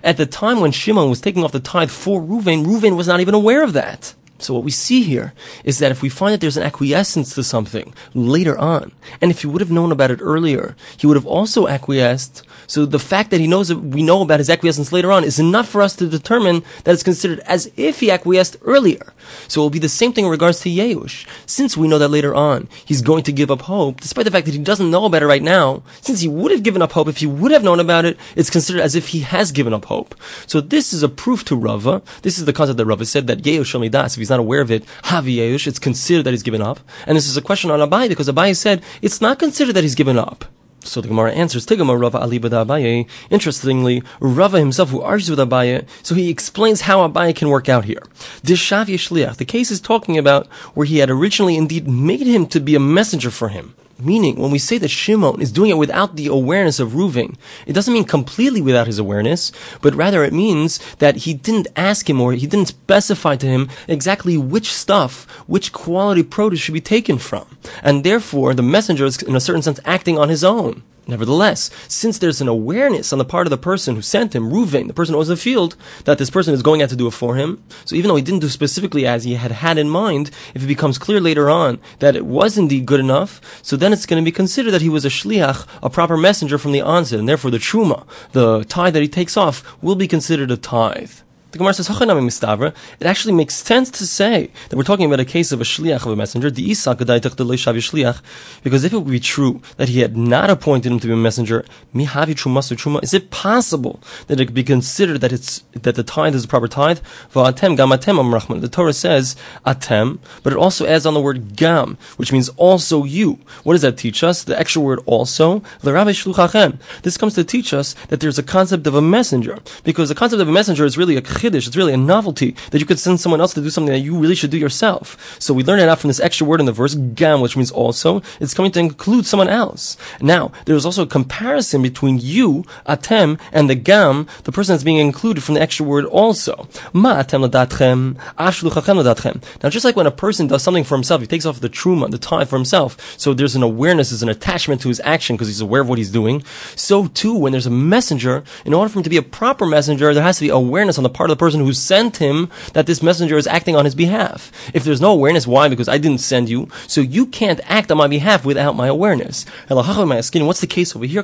At 0.04 0.18
the 0.18 0.26
time 0.26 0.60
when 0.62 0.72
Shimon 0.72 1.10
was 1.10 1.22
taking 1.22 1.44
off 1.44 1.52
the 1.52 1.60
tithe 1.60 1.92
for 1.92 2.20
Ruvain, 2.20 2.66
Ruvain 2.66 2.98
was 2.98 3.08
not 3.08 3.20
even 3.20 3.36
aware 3.36 3.64
of 3.64 3.74
that. 3.74 4.16
So 4.38 4.54
what 4.54 4.64
we 4.64 4.72
see 4.72 5.04
here 5.04 5.34
is 5.64 5.80
that 5.80 5.92
if 5.92 6.02
we 6.02 6.10
find 6.10 6.34
that 6.34 6.42
there's 6.42 6.58
an 6.58 6.64
acquiescence 6.64 7.34
to 7.36 7.44
something 7.44 7.94
later 8.14 8.58
on, 8.58 8.92
and 9.22 9.32
if 9.32 9.42
he 9.42 9.48
would 9.48 9.62
have 9.62 9.72
known 9.72 9.92
about 9.92 10.12
it 10.12 10.20
earlier, 10.22 10.76
he 10.98 11.08
would 11.08 11.16
have 11.16 11.26
also 11.26 11.68
acquiesced. 11.68 12.44
So 12.68 12.86
the 12.86 13.00
fact 13.00 13.32
that 13.32 13.40
he 13.40 13.48
knows 13.48 13.70
that 13.70 13.80
we 13.80 14.04
know 14.04 14.22
about 14.22 14.40
his 14.40 14.50
acquiescence 14.50 14.92
later 14.92 15.12
on 15.12 15.24
is 15.24 15.40
enough 15.40 15.70
for 15.70 15.82
us 15.82 15.96
to 15.98 16.08
determine 16.08 16.64
that 16.84 16.94
it's 16.94 17.04
considered 17.04 17.40
as 17.42 17.72
if 17.78 18.02
he 18.02 18.12
acquiesced 18.12 18.58
earlier. 18.64 19.14
So 19.48 19.62
it 19.62 19.64
will 19.64 19.70
be 19.70 19.80
the 19.80 19.90
same 19.90 20.14
thing 20.14 20.26
in 20.26 20.32
regards 20.32 20.60
to 20.62 20.70
Yeush. 20.70 21.28
Since 21.46 21.78
we 21.78 21.88
know 21.88 22.00
that 22.00 22.10
later 22.10 22.34
on 22.36 22.68
he's 22.86 23.02
going 23.02 23.24
to 23.24 23.32
give 23.32 23.52
up 23.52 23.64
hope, 23.64 24.02
despite 24.02 24.26
the 24.26 24.32
fact 24.32 24.46
that 24.46 24.54
he 24.54 24.60
doesn't 24.60 24.92
know 24.92 25.06
about 25.06 25.24
it 25.24 25.28
right 25.28 25.44
now, 25.44 25.84
since 26.02 26.22
he 26.22 26.28
would 26.28 26.52
have 26.52 26.64
given 26.64 26.82
up 26.82 26.92
hope 26.92 27.08
if 27.08 27.18
he 27.18 27.28
would 27.28 27.52
have 27.52 27.64
known 27.64 27.80
about 27.80 28.06
it, 28.06 28.18
it's 28.36 28.50
considered 28.50 28.82
as 28.82 28.96
if 28.96 29.10
he 29.10 29.22
has 29.22 29.52
given 29.52 29.74
up 29.74 29.86
hope. 29.86 30.16
So 30.48 30.62
this 30.62 30.94
is 30.94 31.04
a 31.04 31.10
proof 31.10 31.46
to 31.46 31.56
Rava. 31.56 32.02
This 32.22 32.38
is 32.38 32.46
the 32.46 32.54
concept 32.54 32.78
that 32.78 32.86
Rava 32.86 33.06
said 33.06 33.28
that 33.28 33.44
Yeush 33.44 33.74
Shamidas, 33.74 34.14
if 34.14 34.18
he's 34.18 34.30
not 34.30 34.40
aware 34.40 34.62
of 34.62 34.72
it, 34.72 34.86
Havi 35.04 35.38
Yehush. 35.38 35.68
it's 35.68 35.80
considered 35.80 36.24
that 36.24 36.32
he's 36.32 36.44
given 36.44 36.62
up. 36.62 36.80
And 37.06 37.18
this 37.18 37.28
is 37.28 37.38
a 37.38 37.42
question 37.42 37.72
on 37.72 37.80
Abaye 37.80 38.10
because 38.10 38.28
Abaye 38.28 38.56
said 38.56 38.84
it's 39.02 39.22
not 39.22 39.40
considered 39.40 39.74
that 39.74 39.84
he's 39.84 39.96
given 39.96 40.18
up. 40.18 40.46
So 40.86 41.02
the 41.02 41.08
Gemara 41.08 41.32
answers, 41.32 41.66
Rava 41.70 42.20
Ali 42.20 42.40
Abaye. 42.40 43.08
Interestingly, 43.30 44.04
Rava 44.20 44.60
himself 44.60 44.90
who 44.90 45.02
argues 45.02 45.30
with 45.30 45.40
Abaye, 45.40 45.86
so 46.04 46.16
he 46.16 46.30
explains 46.30 46.82
how 46.82 47.08
Abaye 47.08 47.36
can 47.36 47.50
work 47.50 47.68
out 47.68 47.86
here. 47.86 48.04
Dishav 48.44 48.86
Yishliach, 48.86 49.38
the 49.38 49.46
case 49.46 49.72
is 49.72 49.82
talking 49.82 50.18
about 50.18 50.48
where 50.74 50.86
he 50.86 51.00
had 51.00 51.10
originally 51.10 51.56
indeed 51.56 51.88
made 51.88 52.28
him 52.28 52.46
to 52.48 52.60
be 52.60 52.76
a 52.76 52.80
messenger 52.80 53.32
for 53.32 53.50
him. 53.50 53.76
Meaning, 53.98 54.36
when 54.36 54.52
we 54.52 54.60
say 54.60 54.78
that 54.78 54.90
Shimon 54.90 55.42
is 55.42 55.54
doing 55.54 55.70
it 55.70 55.78
without 55.78 56.18
the 56.18 56.28
awareness 56.28 56.82
of 56.82 56.92
Ruvain, 56.92 57.38
it 57.66 57.72
doesn't 57.72 57.94
mean 57.94 58.04
completely 58.04 58.62
without 58.62 58.88
his 58.88 59.00
awareness, 59.00 59.54
but 59.82 59.96
rather 59.96 60.24
it 60.26 60.34
means 60.34 60.80
that 60.96 61.16
he 61.18 61.34
didn't 61.34 61.68
ask 61.78 62.10
him 62.10 62.20
or 62.20 62.34
he 62.34 62.46
didn't 62.46 62.68
specify 62.68 63.38
to 63.38 63.48
him 63.48 63.70
exactly 63.88 64.38
which 64.38 64.74
stuff, 64.74 65.26
which 65.48 65.72
quality 65.72 66.24
produce 66.24 66.60
should 66.60 66.74
be 66.74 66.82
taken 66.82 67.18
from. 67.18 67.58
And 67.82 68.04
therefore, 68.04 68.54
the 68.54 68.62
messenger 68.62 69.06
is, 69.06 69.22
in 69.22 69.36
a 69.36 69.40
certain 69.40 69.62
sense, 69.62 69.80
acting 69.86 70.18
on 70.18 70.28
his 70.28 70.44
own. 70.44 70.84
Nevertheless, 71.08 71.70
since 71.88 72.18
there's 72.18 72.42
an 72.42 72.48
awareness 72.48 73.14
on 73.14 73.20
the 73.20 73.26
part 73.26 73.46
of 73.46 73.52
the 73.52 73.58
person 73.58 73.96
who 73.96 74.02
sent 74.02 74.34
him, 74.34 74.50
Ruvain, 74.50 74.88
the 74.88 74.94
person 74.94 75.14
who 75.14 75.20
owns 75.20 75.28
the 75.28 75.38
field, 75.38 75.76
that 76.06 76.18
this 76.18 76.32
person 76.32 76.54
is 76.54 76.64
going 76.64 76.82
out 76.82 76.90
to 76.90 76.96
do 76.96 77.08
it 77.08 77.12
for 77.12 77.36
him, 77.36 77.64
so 77.86 77.96
even 77.96 78.10
though 78.10 78.16
he 78.16 78.24
didn't 78.24 78.42
do 78.42 78.50
specifically 78.50 79.06
as 79.06 79.24
he 79.24 79.36
had 79.36 79.52
had 79.52 79.78
in 79.78 79.88
mind, 79.90 80.32
if 80.56 80.64
it 80.64 80.68
becomes 80.68 80.98
clear 80.98 81.20
later 81.20 81.48
on 81.48 81.80
that 82.00 82.16
it 82.16 82.26
was 82.26 82.58
indeed 82.58 82.88
good 82.88 83.00
enough, 83.00 83.40
so 83.62 83.76
then 83.76 83.94
it's 83.94 84.08
going 84.08 84.24
to 84.24 84.26
be 84.26 84.32
considered 84.32 84.72
that 84.72 84.82
he 84.82 84.90
was 84.90 85.06
a 85.06 85.10
shliach, 85.10 85.68
a 85.84 85.90
proper 85.90 86.18
messenger 86.18 86.58
from 86.58 86.72
the 86.72 86.82
onset, 86.82 87.20
and 87.20 87.30
therefore 87.30 87.52
the 87.52 87.58
truma, 87.60 88.06
the 88.32 88.64
tithe 88.66 88.94
that 88.94 89.04
he 89.04 89.08
takes 89.08 89.38
off, 89.38 89.78
will 89.84 89.96
be 89.96 90.08
considered 90.08 90.50
a 90.50 90.58
tithe. 90.58 91.12
The 91.56 91.60
Gemara 91.60 91.74
says, 91.74 91.88
mistavra. 91.88 92.76
It 93.00 93.08
actually 93.08 93.34
makes 93.34 93.56
sense 93.56 93.90
to 93.92 94.06
say 94.06 94.52
that 94.68 94.76
we're 94.76 94.84
talking 94.84 95.06
about 95.06 95.22
a 95.22 95.26
case 95.26 95.54
of 95.54 95.62
a 95.62 95.64
shliach 95.64 96.06
of 96.06 96.12
a 96.12 96.16
messenger, 96.18 96.52
the 96.52 96.70
shliach, 96.72 98.22
because 98.62 98.84
if 98.84 98.92
it 98.92 98.98
would 98.98 99.10
be 99.10 99.22
true 99.22 99.62
that 99.78 99.88
he 99.88 100.02
had 100.02 100.18
not 100.18 100.50
appointed 100.50 100.92
him 100.92 101.00
to 101.00 101.08
be 101.08 101.14
a 101.14 101.16
messenger, 101.16 101.64
is 101.94 103.14
it 103.14 103.32
possible 103.32 104.02
that 104.28 104.42
it 104.42 104.48
could 104.48 104.54
be 104.54 104.66
considered 104.66 105.22
that 105.22 105.32
it's 105.32 105.64
that 105.72 105.96
the 105.96 106.04
tithe 106.04 106.36
is 106.36 106.44
a 106.44 106.48
proper 106.50 106.68
tithe? 106.68 107.00
The 107.32 108.70
Torah 108.70 108.92
says 108.92 109.38
atem, 109.66 110.20
but 110.44 110.52
it 110.52 110.60
also 110.60 110.86
adds 110.86 111.06
on 111.06 111.14
the 111.14 111.22
word 111.22 111.56
gam, 111.56 111.98
which 112.18 112.34
means 112.34 112.50
also 112.58 113.06
you. 113.06 113.40
What 113.64 113.76
does 113.76 113.82
that 113.84 113.98
teach 113.98 114.26
us? 114.26 114.44
The 114.44 114.60
extra 114.60 114.82
word 114.82 115.00
also. 115.06 115.64
This 115.82 117.18
comes 117.18 117.34
to 117.36 117.46
teach 117.46 117.74
us 117.74 117.94
that 118.10 118.20
there's 118.20 118.38
a 118.38 118.44
concept 118.44 118.86
of 118.88 118.96
a 118.96 119.02
messenger, 119.02 119.60
because 119.86 120.10
the 120.10 120.16
concept 120.16 120.42
of 120.42 120.50
a 120.50 120.52
messenger 120.52 120.84
is 120.84 120.98
really 120.98 121.16
a 121.16 121.22
chiddush. 121.46 121.68
It's 121.68 121.78
really 121.78 121.94
a 121.94 121.98
novelty 121.98 122.56
that 122.72 122.80
you 122.80 122.86
could 122.86 123.00
send 123.00 123.20
someone 123.20 123.42
else 123.42 123.54
to 123.54 123.62
do 123.62 123.70
something 123.70 123.94
that 123.94 124.00
you 124.00 124.18
really 124.18 124.36
should 124.36 124.52
do 124.52 124.58
yourself. 124.58 125.36
So 125.40 125.54
we 125.54 125.64
learn 125.64 125.80
it 125.80 125.90
out 125.90 126.00
from 126.00 126.10
this 126.10 126.20
extra 126.20 126.48
word 126.48 126.60
in 126.60 126.66
the 126.66 126.72
verse, 126.72 126.96
gam, 126.96 127.42
which 127.42 127.56
means 127.56 127.72
also. 127.72 128.22
It's 128.40 128.54
coming 128.54 128.72
to 128.74 128.80
include 128.80 129.26
someone 129.26 129.50
else. 129.50 129.98
Now, 130.22 130.52
there's 130.66 130.86
also 130.86 131.04
a 131.04 131.08
comparison 131.08 131.82
between 131.82 132.20
you, 132.20 132.64
atem, 132.88 133.40
and 133.52 133.70
the 133.70 133.76
gam, 133.76 134.28
the 134.44 134.52
person 134.52 134.74
that's 134.74 134.84
being 134.84 134.98
included 134.98 135.44
from 135.44 135.56
the 135.56 135.62
extra 135.62 135.86
word 135.86 136.06
also. 136.06 136.68
Ma 136.94 137.24
atem 137.24 137.48
ladatchem, 137.48 138.16
ashluchachem 138.38 139.02
ladatchem. 139.02 139.44
Now, 139.64 139.70
just 139.70 139.86
like 139.86 139.96
when 139.96 140.08
a 140.08 140.12
person 140.12 140.48
does 140.48 140.64
something 140.64 140.84
for 140.84 140.96
himself, 140.96 141.22
he 141.22 141.28
takes 141.28 141.46
off 141.46 141.60
the 141.60 141.70
truma, 141.70 142.10
the 142.10 142.18
tie 142.18 142.46
for 142.46 142.56
himself. 142.56 142.98
So 143.20 143.34
there's 143.34 143.56
an 143.56 143.64
awareness, 143.64 144.10
there's 144.10 144.24
an 144.24 144.30
attachment 144.30 144.82
to 144.82 144.88
his 144.88 145.02
action 145.04 145.36
because 145.36 145.48
he's 145.48 145.62
aware 145.62 145.82
of 145.82 145.90
what 145.90 145.98
he's 145.98 146.12
doing. 146.12 146.44
So 146.76 147.08
too, 147.08 147.36
when 147.36 147.52
there's 147.52 147.68
a 147.68 147.72
messenger, 147.72 148.44
in 148.66 148.74
order 148.74 148.90
for 148.90 149.00
him 149.00 149.04
to 149.04 149.10
be 149.10 149.18
a 149.18 149.22
proper 149.22 149.66
messenger, 149.66 150.14
there 150.14 150.24
has 150.24 150.38
to 150.38 150.46
be 150.46 150.50
awareness 150.50 150.98
on 150.98 151.04
the 151.04 151.10
part 151.10 151.30
of 151.30 151.35
the 151.36 151.40
person 151.46 151.60
who 151.60 151.74
sent 151.74 152.18
him 152.18 152.50
that 152.74 152.86
this 152.88 153.04
messenger 153.04 153.38
is 153.38 153.48
acting 153.48 153.76
on 153.76 153.86
his 153.86 153.96
behalf. 153.96 154.52
If 154.74 154.84
there's 154.84 155.02
no 155.02 155.12
awareness, 155.12 155.46
why? 155.46 155.68
Because 155.68 155.90
I 155.90 155.98
didn't 155.98 156.20
send 156.20 156.50
you, 156.50 156.68
so 156.88 157.02
you 157.02 157.26
can't 157.26 157.60
act 157.66 157.92
on 157.92 157.98
my 157.98 158.08
behalf 158.08 158.46
without 158.46 158.76
my 158.76 158.88
awareness. 158.88 159.46
What's 159.68 160.62
the 160.62 160.68
case 160.68 160.96
over 160.96 161.06
here? 161.06 161.24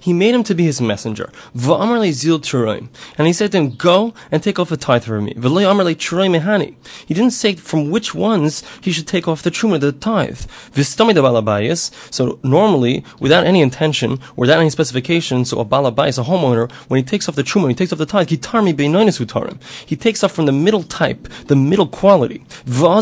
He 0.00 0.12
made 0.12 0.34
him 0.34 0.44
to 0.44 0.54
be 0.54 0.64
his 0.64 0.80
messenger. 0.80 1.30
And 1.54 3.26
he 3.26 3.32
said 3.32 3.52
to 3.52 3.58
him, 3.58 3.70
go 3.76 4.14
and 4.30 4.42
take 4.42 4.58
off 4.58 4.70
a 4.70 4.76
tithe 4.76 5.04
for 5.04 5.20
me. 5.20 5.32
He 5.34 7.14
didn't 7.14 7.32
say 7.32 7.54
from 7.54 7.90
which 7.90 8.14
ones 8.14 8.62
he 8.80 8.92
should 8.92 9.06
take 9.06 9.26
off 9.26 9.42
the 9.42 9.50
truma, 9.50 9.80
the 9.80 9.92
tithe. 9.92 10.40
So 12.10 12.38
normally, 12.42 13.04
without 13.20 13.46
any 13.46 13.60
intention, 13.60 14.20
without 14.36 14.60
any 14.60 14.70
specification, 14.70 15.44
so 15.44 15.60
a 15.60 15.64
balabais, 15.64 16.18
a 16.18 16.22
homeowner, 16.24 16.70
when 16.88 16.98
he 16.98 17.04
takes 17.04 17.28
off 17.28 17.34
the 17.34 17.42
truma, 17.42 17.68
he 17.68 17.74
takes 17.74 17.92
off 17.92 17.98
the 17.98 18.06
tithe, 18.06 18.28
he 18.30 18.36
takes 19.96 20.24
off 20.24 20.32
from 20.32 20.46
the 20.46 20.52
middle 20.52 20.82
type, 20.82 21.28
the 21.46 21.56
middle 21.56 21.86
quality. 21.86 22.44
So 22.66 22.98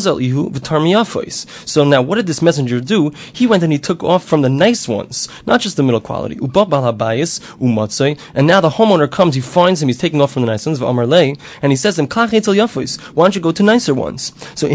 now, 1.85 2.03
what 2.03 2.17
did 2.17 2.27
this 2.27 2.43
messenger 2.43 2.81
do? 2.81 3.13
He 3.33 3.47
went 3.47 3.63
and 3.63 3.73
he 3.73 3.79
took 3.79 4.03
off 4.05 4.25
from 4.25 4.43
the 4.43 4.49
nice 4.49 4.89
ones, 4.89 5.29
not 5.47 5.61
just 5.61 5.77
the 5.77 5.83
middle 5.83 6.01
quality. 6.01 6.37
And 6.37 6.53
now 8.47 8.61
the 8.61 8.71
homeowner 8.71 9.11
comes, 9.11 9.35
he 9.35 9.41
finds 9.41 9.83
him, 9.83 9.89
he's 9.89 9.99
taking 9.99 10.21
off 10.21 10.31
from 10.33 10.43
the 10.43 10.47
nice 10.47 10.67
ones, 10.67 10.81
and 11.63 11.73
he 11.73 11.77
says 11.77 11.97
to 11.97 12.03
him, 12.03 12.09
Why 12.09 13.25
don't 13.25 13.35
you 13.35 13.41
go 13.41 13.53
to 13.53 13.63
nicer 13.63 13.95
ones? 13.95 14.33
So 14.55 14.67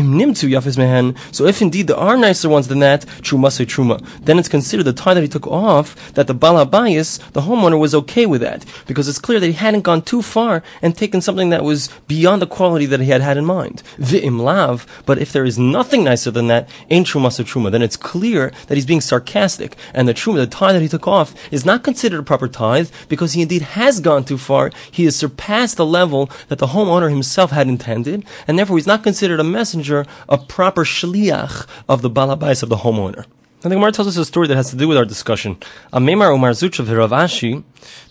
so 1.31 1.45
if 1.45 1.61
indeed 1.61 1.87
there 1.87 1.97
are 1.97 2.17
nicer 2.17 2.49
ones 2.49 2.67
than 2.67 2.79
that, 2.79 3.05
truma 3.21 3.51
say 3.51 3.65
truma, 3.65 4.03
then 4.21 4.39
it's 4.39 4.49
considered 4.49 4.83
the 4.83 4.93
time 4.93 5.15
that 5.15 5.21
he 5.21 5.27
took 5.27 5.47
off 5.47 6.13
that 6.13 6.27
the 6.27 6.35
balabayas, 6.35 7.19
the 7.31 7.41
homeowner, 7.41 7.79
was 7.79 7.95
okay 7.95 8.25
with 8.25 8.41
that 8.41 8.65
because 8.87 9.07
it's 9.07 9.19
clear 9.19 9.39
that 9.39 9.47
he 9.47 9.53
hadn't 9.53 9.81
gone 9.81 10.01
too 10.01 10.21
far 10.21 10.63
and 10.81 10.95
taken 10.95 11.21
something 11.21 11.49
that 11.49 11.63
was 11.63 11.89
beyond 12.07 12.41
the 12.41 12.47
quality 12.47 12.85
that 12.85 12.99
he 12.99 13.09
had 13.09 13.21
had 13.21 13.37
in 13.37 13.45
mind. 13.45 13.83
V'imlav, 13.97 14.85
but 15.05 15.17
if 15.17 15.31
there 15.31 15.45
is 15.45 15.57
nothing 15.57 16.03
nicer 16.03 16.31
than 16.31 16.47
that, 16.47 16.69
ain't 16.89 17.07
truma 17.07 17.31
say 17.31 17.43
truma, 17.43 17.71
then 17.71 17.81
it's 17.81 17.97
clear 17.97 18.51
that 18.67 18.75
he's 18.75 18.85
being 18.85 19.01
sarcastic 19.01 19.75
and 19.93 20.07
the 20.07 20.13
truma, 20.13 20.35
the 20.37 20.47
tithe 20.47 20.75
that 20.75 20.81
he 20.81 20.87
took 20.87 21.07
off, 21.07 21.33
is 21.51 21.65
not 21.65 21.83
considered 21.83 22.19
a 22.19 22.23
proper 22.23 22.47
tithe 22.47 22.89
because 23.09 23.33
he 23.33 23.41
indeed 23.41 23.61
has 23.61 23.99
gone 23.99 24.23
too 24.23 24.37
far. 24.37 24.71
He 24.89 25.05
has 25.05 25.15
surpassed 25.15 25.77
the 25.77 25.85
level 25.85 26.29
that 26.47 26.59
the 26.59 26.67
homeowner 26.67 27.09
himself 27.09 27.51
had 27.51 27.67
intended, 27.67 28.25
and 28.47 28.57
therefore 28.57 28.77
he's 28.77 28.87
not 28.87 29.03
considered 29.03 29.39
a 29.39 29.43
messenger, 29.43 30.05
a 30.29 30.37
proper 30.37 30.83
shliach 30.83 31.67
of 31.87 32.01
the 32.01 32.09
balabais 32.09 32.63
of 32.63 32.69
the 32.69 32.77
homeowner. 32.77 33.25
And 33.63 33.71
the 33.71 33.75
Gemara 33.75 33.91
tells 33.91 34.07
us 34.07 34.17
a 34.17 34.25
story 34.25 34.47
that 34.47 34.55
has 34.55 34.71
to 34.71 34.75
do 34.75 34.87
with 34.87 34.97
our 34.97 35.05
discussion. 35.05 35.55
Amemar 35.93 36.33
Omar 36.33 36.49
Zuchav 36.49 36.97
Rav 36.97 37.11
Ashi, 37.11 37.63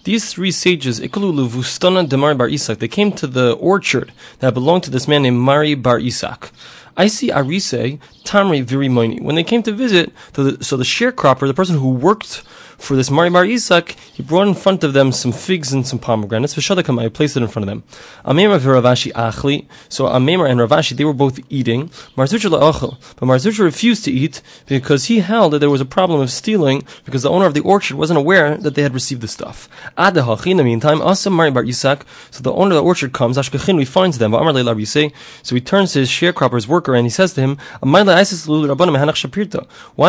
these 0.04 0.32
three 0.32 0.52
sages, 0.52 1.00
Ikulu 1.00 1.32
Luvustana 1.32 2.08
Demar 2.08 2.36
Bar 2.36 2.48
Isak, 2.48 2.78
they 2.78 2.86
came 2.86 3.10
to 3.10 3.26
the 3.26 3.54
orchard 3.54 4.12
that 4.38 4.54
belonged 4.54 4.84
to 4.84 4.90
this 4.90 5.08
man 5.08 5.22
named 5.22 5.38
Mari 5.38 5.74
Bar 5.74 5.98
Isak. 5.98 6.52
I 7.00 7.06
see 7.06 7.30
Arise, 7.30 7.98
Tamri 8.24 8.62
Virimoni. 8.62 9.22
When 9.22 9.34
they 9.34 9.42
came 9.42 9.62
to 9.62 9.72
visit, 9.72 10.12
the, 10.34 10.62
so 10.62 10.76
the 10.76 10.84
sharecropper, 10.84 11.46
the 11.46 11.54
person 11.54 11.78
who 11.78 11.94
worked 11.94 12.42
for 12.80 12.96
this 12.96 13.10
Mari 13.10 13.28
Bar 13.30 13.44
Isak, 13.44 13.90
he 14.14 14.22
brought 14.22 14.48
in 14.48 14.54
front 14.54 14.82
of 14.82 14.94
them 14.94 15.12
some 15.12 15.32
figs 15.32 15.72
and 15.72 15.86
some 15.86 15.98
pomegranates. 15.98 16.56
I 16.58 17.08
placed 17.08 17.36
it 17.36 17.42
in 17.42 17.48
front 17.48 17.64
of 17.64 17.66
them. 17.68 17.84
Amema 18.24 18.58
Ravashi 18.58 19.12
Achli. 19.12 19.66
So 19.88 20.06
Amema 20.06 20.50
and 20.50 20.58
Ravashi, 20.60 20.96
they 20.96 21.04
were 21.04 21.12
both 21.12 21.38
eating. 21.50 21.90
Mar 22.16 22.26
Zutra 22.26 22.50
La'achel. 22.50 22.96
But 23.16 23.26
Mar 23.26 23.36
Zutra 23.36 23.64
refused 23.64 24.04
to 24.06 24.10
eat 24.10 24.40
because 24.66 25.04
he 25.04 25.20
held 25.20 25.52
that 25.52 25.58
there 25.58 25.70
was 25.70 25.82
a 25.82 25.86
problem 25.86 26.20
of 26.20 26.30
stealing 26.30 26.82
because 27.04 27.22
the 27.22 27.30
owner 27.30 27.44
of 27.44 27.54
the 27.54 27.60
orchard 27.60 27.96
wasn't 27.96 28.18
aware 28.18 28.56
that 28.56 28.74
they 28.74 28.82
had 28.82 28.94
received 28.94 29.20
the 29.20 29.28
stuff. 29.28 29.68
Adahach, 29.98 30.50
in 30.50 30.56
the 30.56 30.64
meantime, 30.64 31.02
Asa 31.02 31.28
Mari 31.28 31.50
Bar 31.50 31.64
Isak. 31.64 32.06
So 32.30 32.42
the 32.42 32.52
owner 32.52 32.74
of 32.74 32.76
the 32.76 32.84
orchard 32.84 33.12
comes, 33.12 33.36
Ashkachin, 33.36 33.76
we 33.76 33.84
finds 33.84 34.16
them. 34.18 34.32
So 34.32 35.54
he 35.54 35.60
turns 35.60 35.92
to 35.92 35.98
his 36.00 36.08
sharecropper's 36.08 36.66
worker 36.66 36.89
and 36.94 37.06
he 37.06 37.10
says 37.10 37.34
to 37.34 37.40
him, 37.40 37.58
Why 37.82 38.04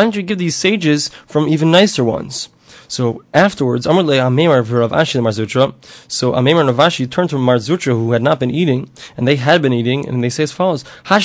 don't 0.02 0.16
you 0.16 0.22
give 0.22 0.38
these 0.38 0.56
sages 0.56 1.08
from 1.26 1.48
even 1.48 1.70
nicer 1.70 2.04
ones? 2.04 2.48
So 2.92 3.24
afterwards, 3.32 3.86
Amr 3.86 4.02
le 4.02 4.16
Amemar 4.18 4.70
Rav 4.70 4.90
Ashi 4.90 5.14
the 5.14 5.20
Marzutra. 5.20 5.72
So 6.08 6.32
Amemar 6.32 6.68
and 6.68 6.76
Ravashi 6.76 7.10
turned 7.10 7.30
to 7.30 7.36
Marzutra 7.36 7.94
who 7.94 8.12
had 8.12 8.20
not 8.20 8.38
been 8.38 8.50
eating, 8.50 8.90
and 9.16 9.26
they 9.26 9.36
had 9.36 9.62
been 9.62 9.72
eating, 9.72 10.06
and 10.06 10.22
they 10.22 10.28
say 10.28 10.42
as 10.42 10.52
follows: 10.52 10.84
Why 11.08 11.16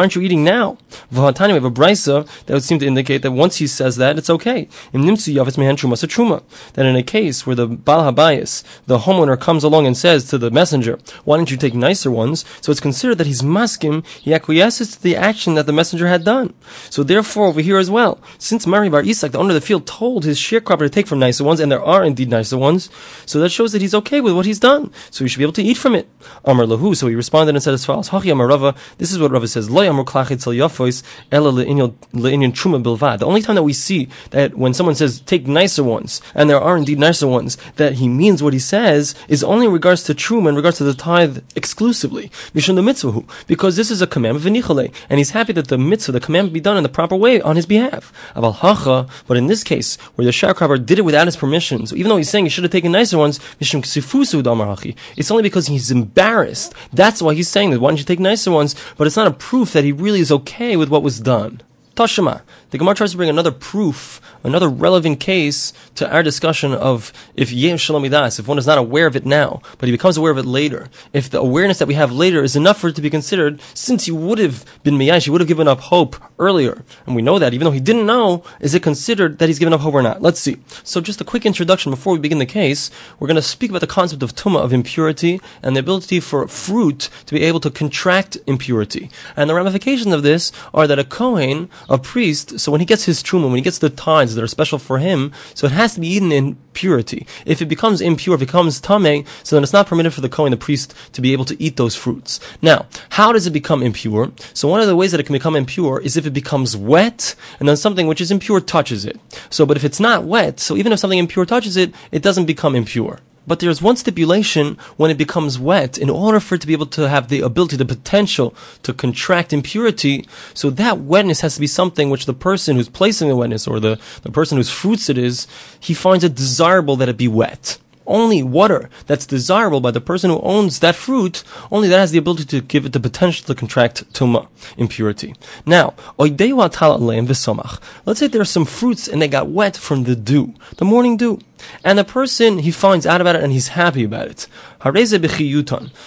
aren't 0.00 0.16
you 0.16 0.22
eating 0.22 0.42
now? 0.42 0.76
V'hatani 1.12 1.48
we 1.50 1.54
have 1.54 1.64
a 1.64 1.70
brisa 1.70 2.26
that 2.46 2.54
would 2.54 2.64
seem 2.64 2.80
to 2.80 2.86
indicate 2.88 3.22
that 3.22 3.30
once 3.30 3.58
he 3.58 3.68
says 3.68 3.94
that, 3.98 4.18
it's 4.18 4.28
okay. 4.28 4.68
That 4.92 6.86
in 6.86 6.96
a 6.96 7.02
case 7.04 7.46
where 7.46 7.54
the 7.54 7.68
Bal 7.68 8.12
Habayis, 8.12 8.64
the 8.86 8.98
homeowner, 8.98 9.38
comes 9.38 9.62
along 9.62 9.86
and 9.86 9.96
says 9.96 10.24
to 10.30 10.38
the 10.38 10.50
messenger, 10.50 10.98
"Why 11.22 11.36
don't 11.36 11.52
you 11.52 11.56
take 11.56 11.74
nicer 11.74 12.10
ones?" 12.10 12.44
So 12.60 12.72
it's 12.72 12.80
considered 12.80 13.18
that 13.18 13.28
he's 13.28 13.42
maskim. 13.42 14.04
He 14.20 14.34
acquiesces 14.34 14.96
to 14.96 15.00
the 15.00 15.14
action 15.14 15.54
that 15.54 15.66
the 15.66 15.72
messenger 15.72 16.08
had 16.08 16.24
done. 16.24 16.52
So 16.90 17.04
therefore, 17.04 17.46
over 17.46 17.60
here 17.60 17.78
as 17.78 17.92
well, 17.92 18.18
since 18.38 18.66
Mari 18.66 18.88
Bar 18.88 19.02
Isak, 19.02 19.30
the 19.30 19.38
owner 19.38 19.50
of 19.50 19.54
the 19.54 19.60
field, 19.60 19.86
told 19.86 20.24
his 20.24 20.36
shir 20.36 20.62
sharecropper 20.64 20.80
to 20.80 20.90
take 20.90 21.06
from 21.06 21.18
nicer 21.18 21.44
ones, 21.44 21.60
and 21.60 21.70
there 21.70 21.82
are 21.82 22.04
indeed 22.04 22.30
nicer 22.30 22.56
ones. 22.56 22.90
So 23.26 23.38
that 23.40 23.50
shows 23.50 23.72
that 23.72 23.82
he's 23.82 23.94
okay 23.94 24.20
with 24.20 24.34
what 24.34 24.46
he's 24.46 24.58
done. 24.58 24.92
So 25.10 25.24
he 25.24 25.28
should 25.28 25.38
be 25.38 25.44
able 25.44 25.52
to 25.54 25.62
eat 25.62 25.76
from 25.76 25.94
it. 25.94 26.08
Amar 26.44 26.66
lahu. 26.66 26.96
So 26.96 27.06
he 27.08 27.14
responded 27.14 27.54
and 27.54 27.62
said 27.62 27.74
as 27.74 27.84
follows: 27.84 28.10
Hachi 28.10 28.32
Amar 28.32 28.46
Rava. 28.48 28.74
This 28.98 29.12
is 29.12 29.18
what 29.18 29.30
Rava 29.30 29.48
says: 29.48 29.70
Lo 29.70 29.82
klachit 30.04 30.38
tzal 30.38 30.56
yafois 30.56 31.02
ela 31.30 31.52
le'inyan 31.52 32.52
truma 32.52 32.82
bilvad. 32.82 33.18
The 33.18 33.26
only 33.26 33.42
time 33.42 33.56
that 33.56 33.62
we 33.62 33.72
see 33.72 34.08
that 34.30 34.56
when 34.56 34.74
someone 34.74 34.94
says 34.94 35.20
take 35.20 35.46
nicer 35.46 35.84
ones, 35.84 36.20
and 36.34 36.48
there 36.48 36.60
are 36.60 36.76
indeed 36.76 36.98
nicer 36.98 37.26
ones, 37.26 37.56
that 37.76 37.94
he 37.94 38.08
means 38.08 38.42
what 38.42 38.52
he 38.52 38.58
says 38.58 39.14
is 39.28 39.44
only 39.44 39.66
in 39.66 39.72
regards 39.72 40.02
to 40.04 40.14
truma, 40.14 40.48
in 40.48 40.56
regards 40.56 40.78
to 40.78 40.84
the 40.84 40.94
tithe 40.94 41.38
exclusively. 41.56 42.30
Mishun 42.54 42.74
the 42.74 42.82
mitzvah, 42.82 43.22
because 43.46 43.76
this 43.76 43.90
is 43.90 44.02
a 44.02 44.06
commandment 44.06 44.44
v'nichale, 44.44 44.92
and 45.08 45.18
he's 45.18 45.30
happy 45.30 45.52
that 45.52 45.68
the 45.68 45.78
mitzvah, 45.78 46.12
the 46.12 46.20
commandment, 46.20 46.54
be 46.54 46.60
done 46.60 46.76
in 46.76 46.82
the 46.82 46.88
proper 46.88 47.16
way 47.16 47.40
on 47.40 47.56
his 47.56 47.66
behalf. 47.66 48.12
Aval 48.34 48.54
hacha, 48.56 49.06
but 49.26 49.36
in 49.36 49.46
this 49.46 49.64
case, 49.64 49.96
where 50.14 50.24
the 50.24 50.30
sharecropper 50.30 50.53
did 50.78 50.98
it 50.98 51.04
without 51.04 51.26
his 51.26 51.36
permission. 51.36 51.86
So 51.86 51.96
even 51.96 52.08
though 52.08 52.16
he's 52.16 52.30
saying 52.30 52.46
he 52.46 52.48
should 52.48 52.64
have 52.64 52.70
taken 52.72 52.92
nicer 52.92 53.18
ones, 53.18 53.40
it's 53.60 55.30
only 55.30 55.42
because 55.42 55.66
he's 55.66 55.90
embarrassed. 55.90 56.74
That's 56.92 57.20
why 57.20 57.34
he's 57.34 57.48
saying 57.48 57.70
that. 57.70 57.80
Why 57.80 57.90
don't 57.90 57.98
you 57.98 58.04
take 58.04 58.20
nicer 58.20 58.50
ones? 58.50 58.74
But 58.96 59.06
it's 59.06 59.16
not 59.16 59.26
a 59.26 59.32
proof 59.32 59.72
that 59.72 59.84
he 59.84 59.92
really 59.92 60.20
is 60.20 60.32
okay 60.32 60.76
with 60.76 60.88
what 60.88 61.02
was 61.02 61.20
done. 61.20 61.60
Tashima. 61.94 62.42
The 62.70 62.78
Gemara 62.78 62.94
tries 62.94 63.12
to 63.12 63.16
bring 63.16 63.30
another 63.30 63.52
proof, 63.52 64.20
another 64.42 64.68
relevant 64.68 65.20
case 65.20 65.72
to 65.94 66.10
our 66.12 66.22
discussion 66.22 66.72
of 66.72 67.12
if 67.36 67.50
Yem 67.52 67.78
Shalom 67.78 68.04
if 68.04 68.48
one 68.48 68.58
is 68.58 68.66
not 68.66 68.78
aware 68.78 69.06
of 69.06 69.16
it 69.16 69.24
now, 69.24 69.62
but 69.78 69.86
he 69.86 69.92
becomes 69.92 70.16
aware 70.16 70.32
of 70.32 70.38
it 70.38 70.44
later, 70.44 70.88
if 71.12 71.30
the 71.30 71.40
awareness 71.40 71.78
that 71.78 71.88
we 71.88 71.94
have 71.94 72.12
later 72.12 72.42
is 72.42 72.56
enough 72.56 72.80
for 72.80 72.88
it 72.88 72.96
to 72.96 73.02
be 73.02 73.10
considered, 73.10 73.60
since 73.74 74.06
he 74.06 74.12
would 74.12 74.38
have 74.38 74.64
been 74.82 74.98
Miyash, 74.98 75.24
he 75.24 75.30
would 75.30 75.40
have 75.40 75.48
given 75.48 75.68
up 75.68 75.80
hope 75.80 76.16
earlier. 76.38 76.84
And 77.06 77.14
we 77.14 77.22
know 77.22 77.38
that, 77.38 77.54
even 77.54 77.64
though 77.64 77.70
he 77.70 77.80
didn't 77.80 78.06
know, 78.06 78.42
is 78.60 78.74
it 78.74 78.82
considered 78.82 79.38
that 79.38 79.48
he's 79.48 79.58
given 79.58 79.72
up 79.72 79.80
hope 79.80 79.94
or 79.94 80.02
not? 80.02 80.20
Let's 80.20 80.40
see. 80.40 80.58
So 80.82 81.00
just 81.00 81.20
a 81.20 81.24
quick 81.24 81.46
introduction 81.46 81.90
before 81.90 82.12
we 82.12 82.18
begin 82.18 82.38
the 82.38 82.46
case, 82.46 82.90
we're 83.18 83.28
going 83.28 83.36
to 83.36 83.42
speak 83.42 83.70
about 83.70 83.80
the 83.80 83.86
concept 83.86 84.22
of 84.22 84.34
tuma, 84.34 84.58
of 84.58 84.72
impurity, 84.72 85.40
and 85.62 85.76
the 85.76 85.80
ability 85.80 86.20
for 86.20 86.46
fruit 86.48 87.08
to 87.26 87.34
be 87.34 87.42
able 87.42 87.60
to 87.60 87.70
contract 87.70 88.36
impurity. 88.46 89.10
And 89.36 89.48
the 89.48 89.54
ramifications 89.54 90.12
of 90.12 90.22
this 90.22 90.52
are 90.72 90.86
that 90.86 90.98
a 90.98 91.04
Kohen, 91.04 91.70
a 91.88 91.98
priest, 91.98 92.58
so 92.60 92.72
when 92.72 92.80
he 92.80 92.86
gets 92.86 93.04
his 93.04 93.22
truma, 93.22 93.46
when 93.46 93.56
he 93.56 93.62
gets 93.62 93.78
the 93.78 93.90
tithes 93.90 94.34
that 94.34 94.44
are 94.44 94.48
special 94.48 94.78
for 94.78 94.98
him, 94.98 95.32
so 95.54 95.66
it 95.66 95.72
has 95.72 95.94
to 95.94 96.00
be 96.00 96.08
eaten 96.08 96.32
in 96.32 96.56
purity. 96.72 97.26
If 97.46 97.62
it 97.62 97.66
becomes 97.66 98.00
impure, 98.00 98.34
if 98.34 98.42
it 98.42 98.46
becomes 98.46 98.80
tame, 98.80 99.24
so 99.42 99.56
then 99.56 99.62
it's 99.62 99.72
not 99.72 99.86
permitted 99.86 100.12
for 100.12 100.20
the 100.20 100.28
Kohen, 100.28 100.50
the 100.50 100.56
priest, 100.56 100.94
to 101.12 101.20
be 101.20 101.32
able 101.32 101.44
to 101.46 101.62
eat 101.62 101.76
those 101.76 101.96
fruits. 101.96 102.40
Now, 102.60 102.86
how 103.10 103.32
does 103.32 103.46
it 103.46 103.52
become 103.52 103.82
impure? 103.82 104.32
So 104.52 104.68
one 104.68 104.80
of 104.80 104.86
the 104.86 104.96
ways 104.96 105.10
that 105.12 105.20
it 105.20 105.26
can 105.26 105.34
become 105.34 105.56
impure 105.56 106.00
is 106.00 106.16
if 106.16 106.26
it 106.26 106.32
becomes 106.32 106.76
wet, 106.76 107.34
and 107.58 107.68
then 107.68 107.76
something 107.76 108.06
which 108.06 108.20
is 108.20 108.30
impure 108.30 108.60
touches 108.60 109.04
it. 109.04 109.18
So, 109.50 109.66
but 109.66 109.76
if 109.76 109.84
it's 109.84 110.00
not 110.00 110.24
wet, 110.24 110.60
so 110.60 110.76
even 110.76 110.92
if 110.92 110.98
something 110.98 111.18
impure 111.18 111.46
touches 111.46 111.76
it, 111.76 111.94
it 112.10 112.22
doesn't 112.22 112.46
become 112.46 112.74
impure. 112.74 113.20
But 113.46 113.60
there's 113.60 113.82
one 113.82 113.96
stipulation 113.96 114.78
when 114.96 115.10
it 115.10 115.18
becomes 115.18 115.58
wet, 115.58 115.98
in 115.98 116.08
order 116.08 116.40
for 116.40 116.54
it 116.54 116.60
to 116.62 116.66
be 116.66 116.72
able 116.72 116.86
to 116.86 117.08
have 117.08 117.28
the 117.28 117.40
ability, 117.40 117.76
the 117.76 117.84
potential 117.84 118.54
to 118.82 118.92
contract 118.92 119.52
impurity, 119.52 120.26
so 120.54 120.70
that 120.70 121.00
wetness 121.00 121.42
has 121.42 121.54
to 121.54 121.60
be 121.60 121.66
something 121.66 122.10
which 122.10 122.26
the 122.26 122.34
person 122.34 122.76
who's 122.76 122.88
placing 122.88 123.28
the 123.28 123.36
wetness, 123.36 123.66
or 123.66 123.80
the, 123.80 123.98
the 124.22 124.30
person 124.30 124.56
whose 124.56 124.70
fruits 124.70 125.08
it 125.08 125.18
is, 125.18 125.46
he 125.78 125.94
finds 125.94 126.24
it 126.24 126.34
desirable 126.34 126.96
that 126.96 127.08
it 127.08 127.16
be 127.16 127.28
wet. 127.28 127.78
only 128.06 128.42
water 128.42 128.88
that's 129.06 129.26
desirable 129.26 129.80
by 129.80 129.90
the 129.90 130.00
person 130.00 130.30
who 130.30 130.40
owns 130.40 130.80
that 130.80 130.94
fruit, 130.94 131.42
only 131.70 131.88
that 131.88 131.98
has 131.98 132.10
the 132.10 132.18
ability 132.18 132.44
to 132.44 132.60
give 132.60 132.86
it 132.86 132.92
the 132.92 133.00
potential 133.00 133.46
to 133.46 133.54
contract 133.54 134.12
tuma, 134.12 134.48
impurity. 134.76 135.34
Now, 135.66 135.94
let's 136.18 138.20
say 138.20 138.26
there 138.26 138.40
are 138.40 138.44
some 138.44 138.64
fruits 138.64 139.08
and 139.08 139.22
they 139.22 139.28
got 139.28 139.48
wet 139.48 139.76
from 139.76 140.04
the 140.04 140.16
dew, 140.16 140.54
the 140.76 140.84
morning 140.84 141.16
dew. 141.16 141.40
And 141.82 141.98
the 141.98 142.04
person, 142.04 142.58
he 142.58 142.70
finds 142.70 143.06
out 143.06 143.20
about 143.20 143.36
it 143.36 143.42
and 143.42 143.52
he's 143.52 143.68
happy 143.68 144.04
about 144.04 144.28
it. 144.28 144.46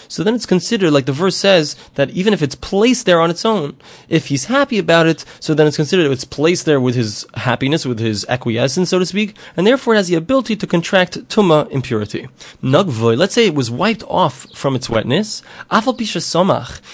So 0.07 0.23
then 0.23 0.35
it's 0.35 0.45
considered, 0.45 0.91
like 0.91 1.07
the 1.07 1.11
verse 1.11 1.35
says, 1.35 1.75
that 1.95 2.11
even 2.11 2.31
if 2.31 2.43
it's 2.43 2.53
placed 2.53 3.07
there 3.07 3.19
on 3.19 3.31
its 3.31 3.43
own, 3.43 3.75
if 4.07 4.27
he's 4.27 4.45
happy 4.45 4.77
about 4.77 5.07
it, 5.07 5.25
so 5.39 5.55
then 5.55 5.65
it's 5.65 5.77
considered 5.77 6.11
it's 6.11 6.23
placed 6.23 6.65
there 6.65 6.79
with 6.79 6.93
his 6.93 7.25
happiness, 7.33 7.87
with 7.87 7.97
his 7.97 8.23
acquiescence, 8.29 8.89
so 8.89 8.99
to 8.99 9.05
speak, 9.05 9.35
and 9.55 9.65
therefore 9.65 9.95
it 9.95 9.97
has 9.97 10.09
the 10.09 10.15
ability 10.15 10.55
to 10.55 10.67
contract 10.67 11.27
tuma 11.27 11.67
impurity. 11.71 12.27
Nugvoy, 12.61 13.17
let's 13.17 13.33
say 13.33 13.47
it 13.47 13.55
was 13.55 13.71
wiped 13.71 14.03
off 14.03 14.45
from 14.53 14.75
its 14.75 14.91
wetness, 14.91 15.41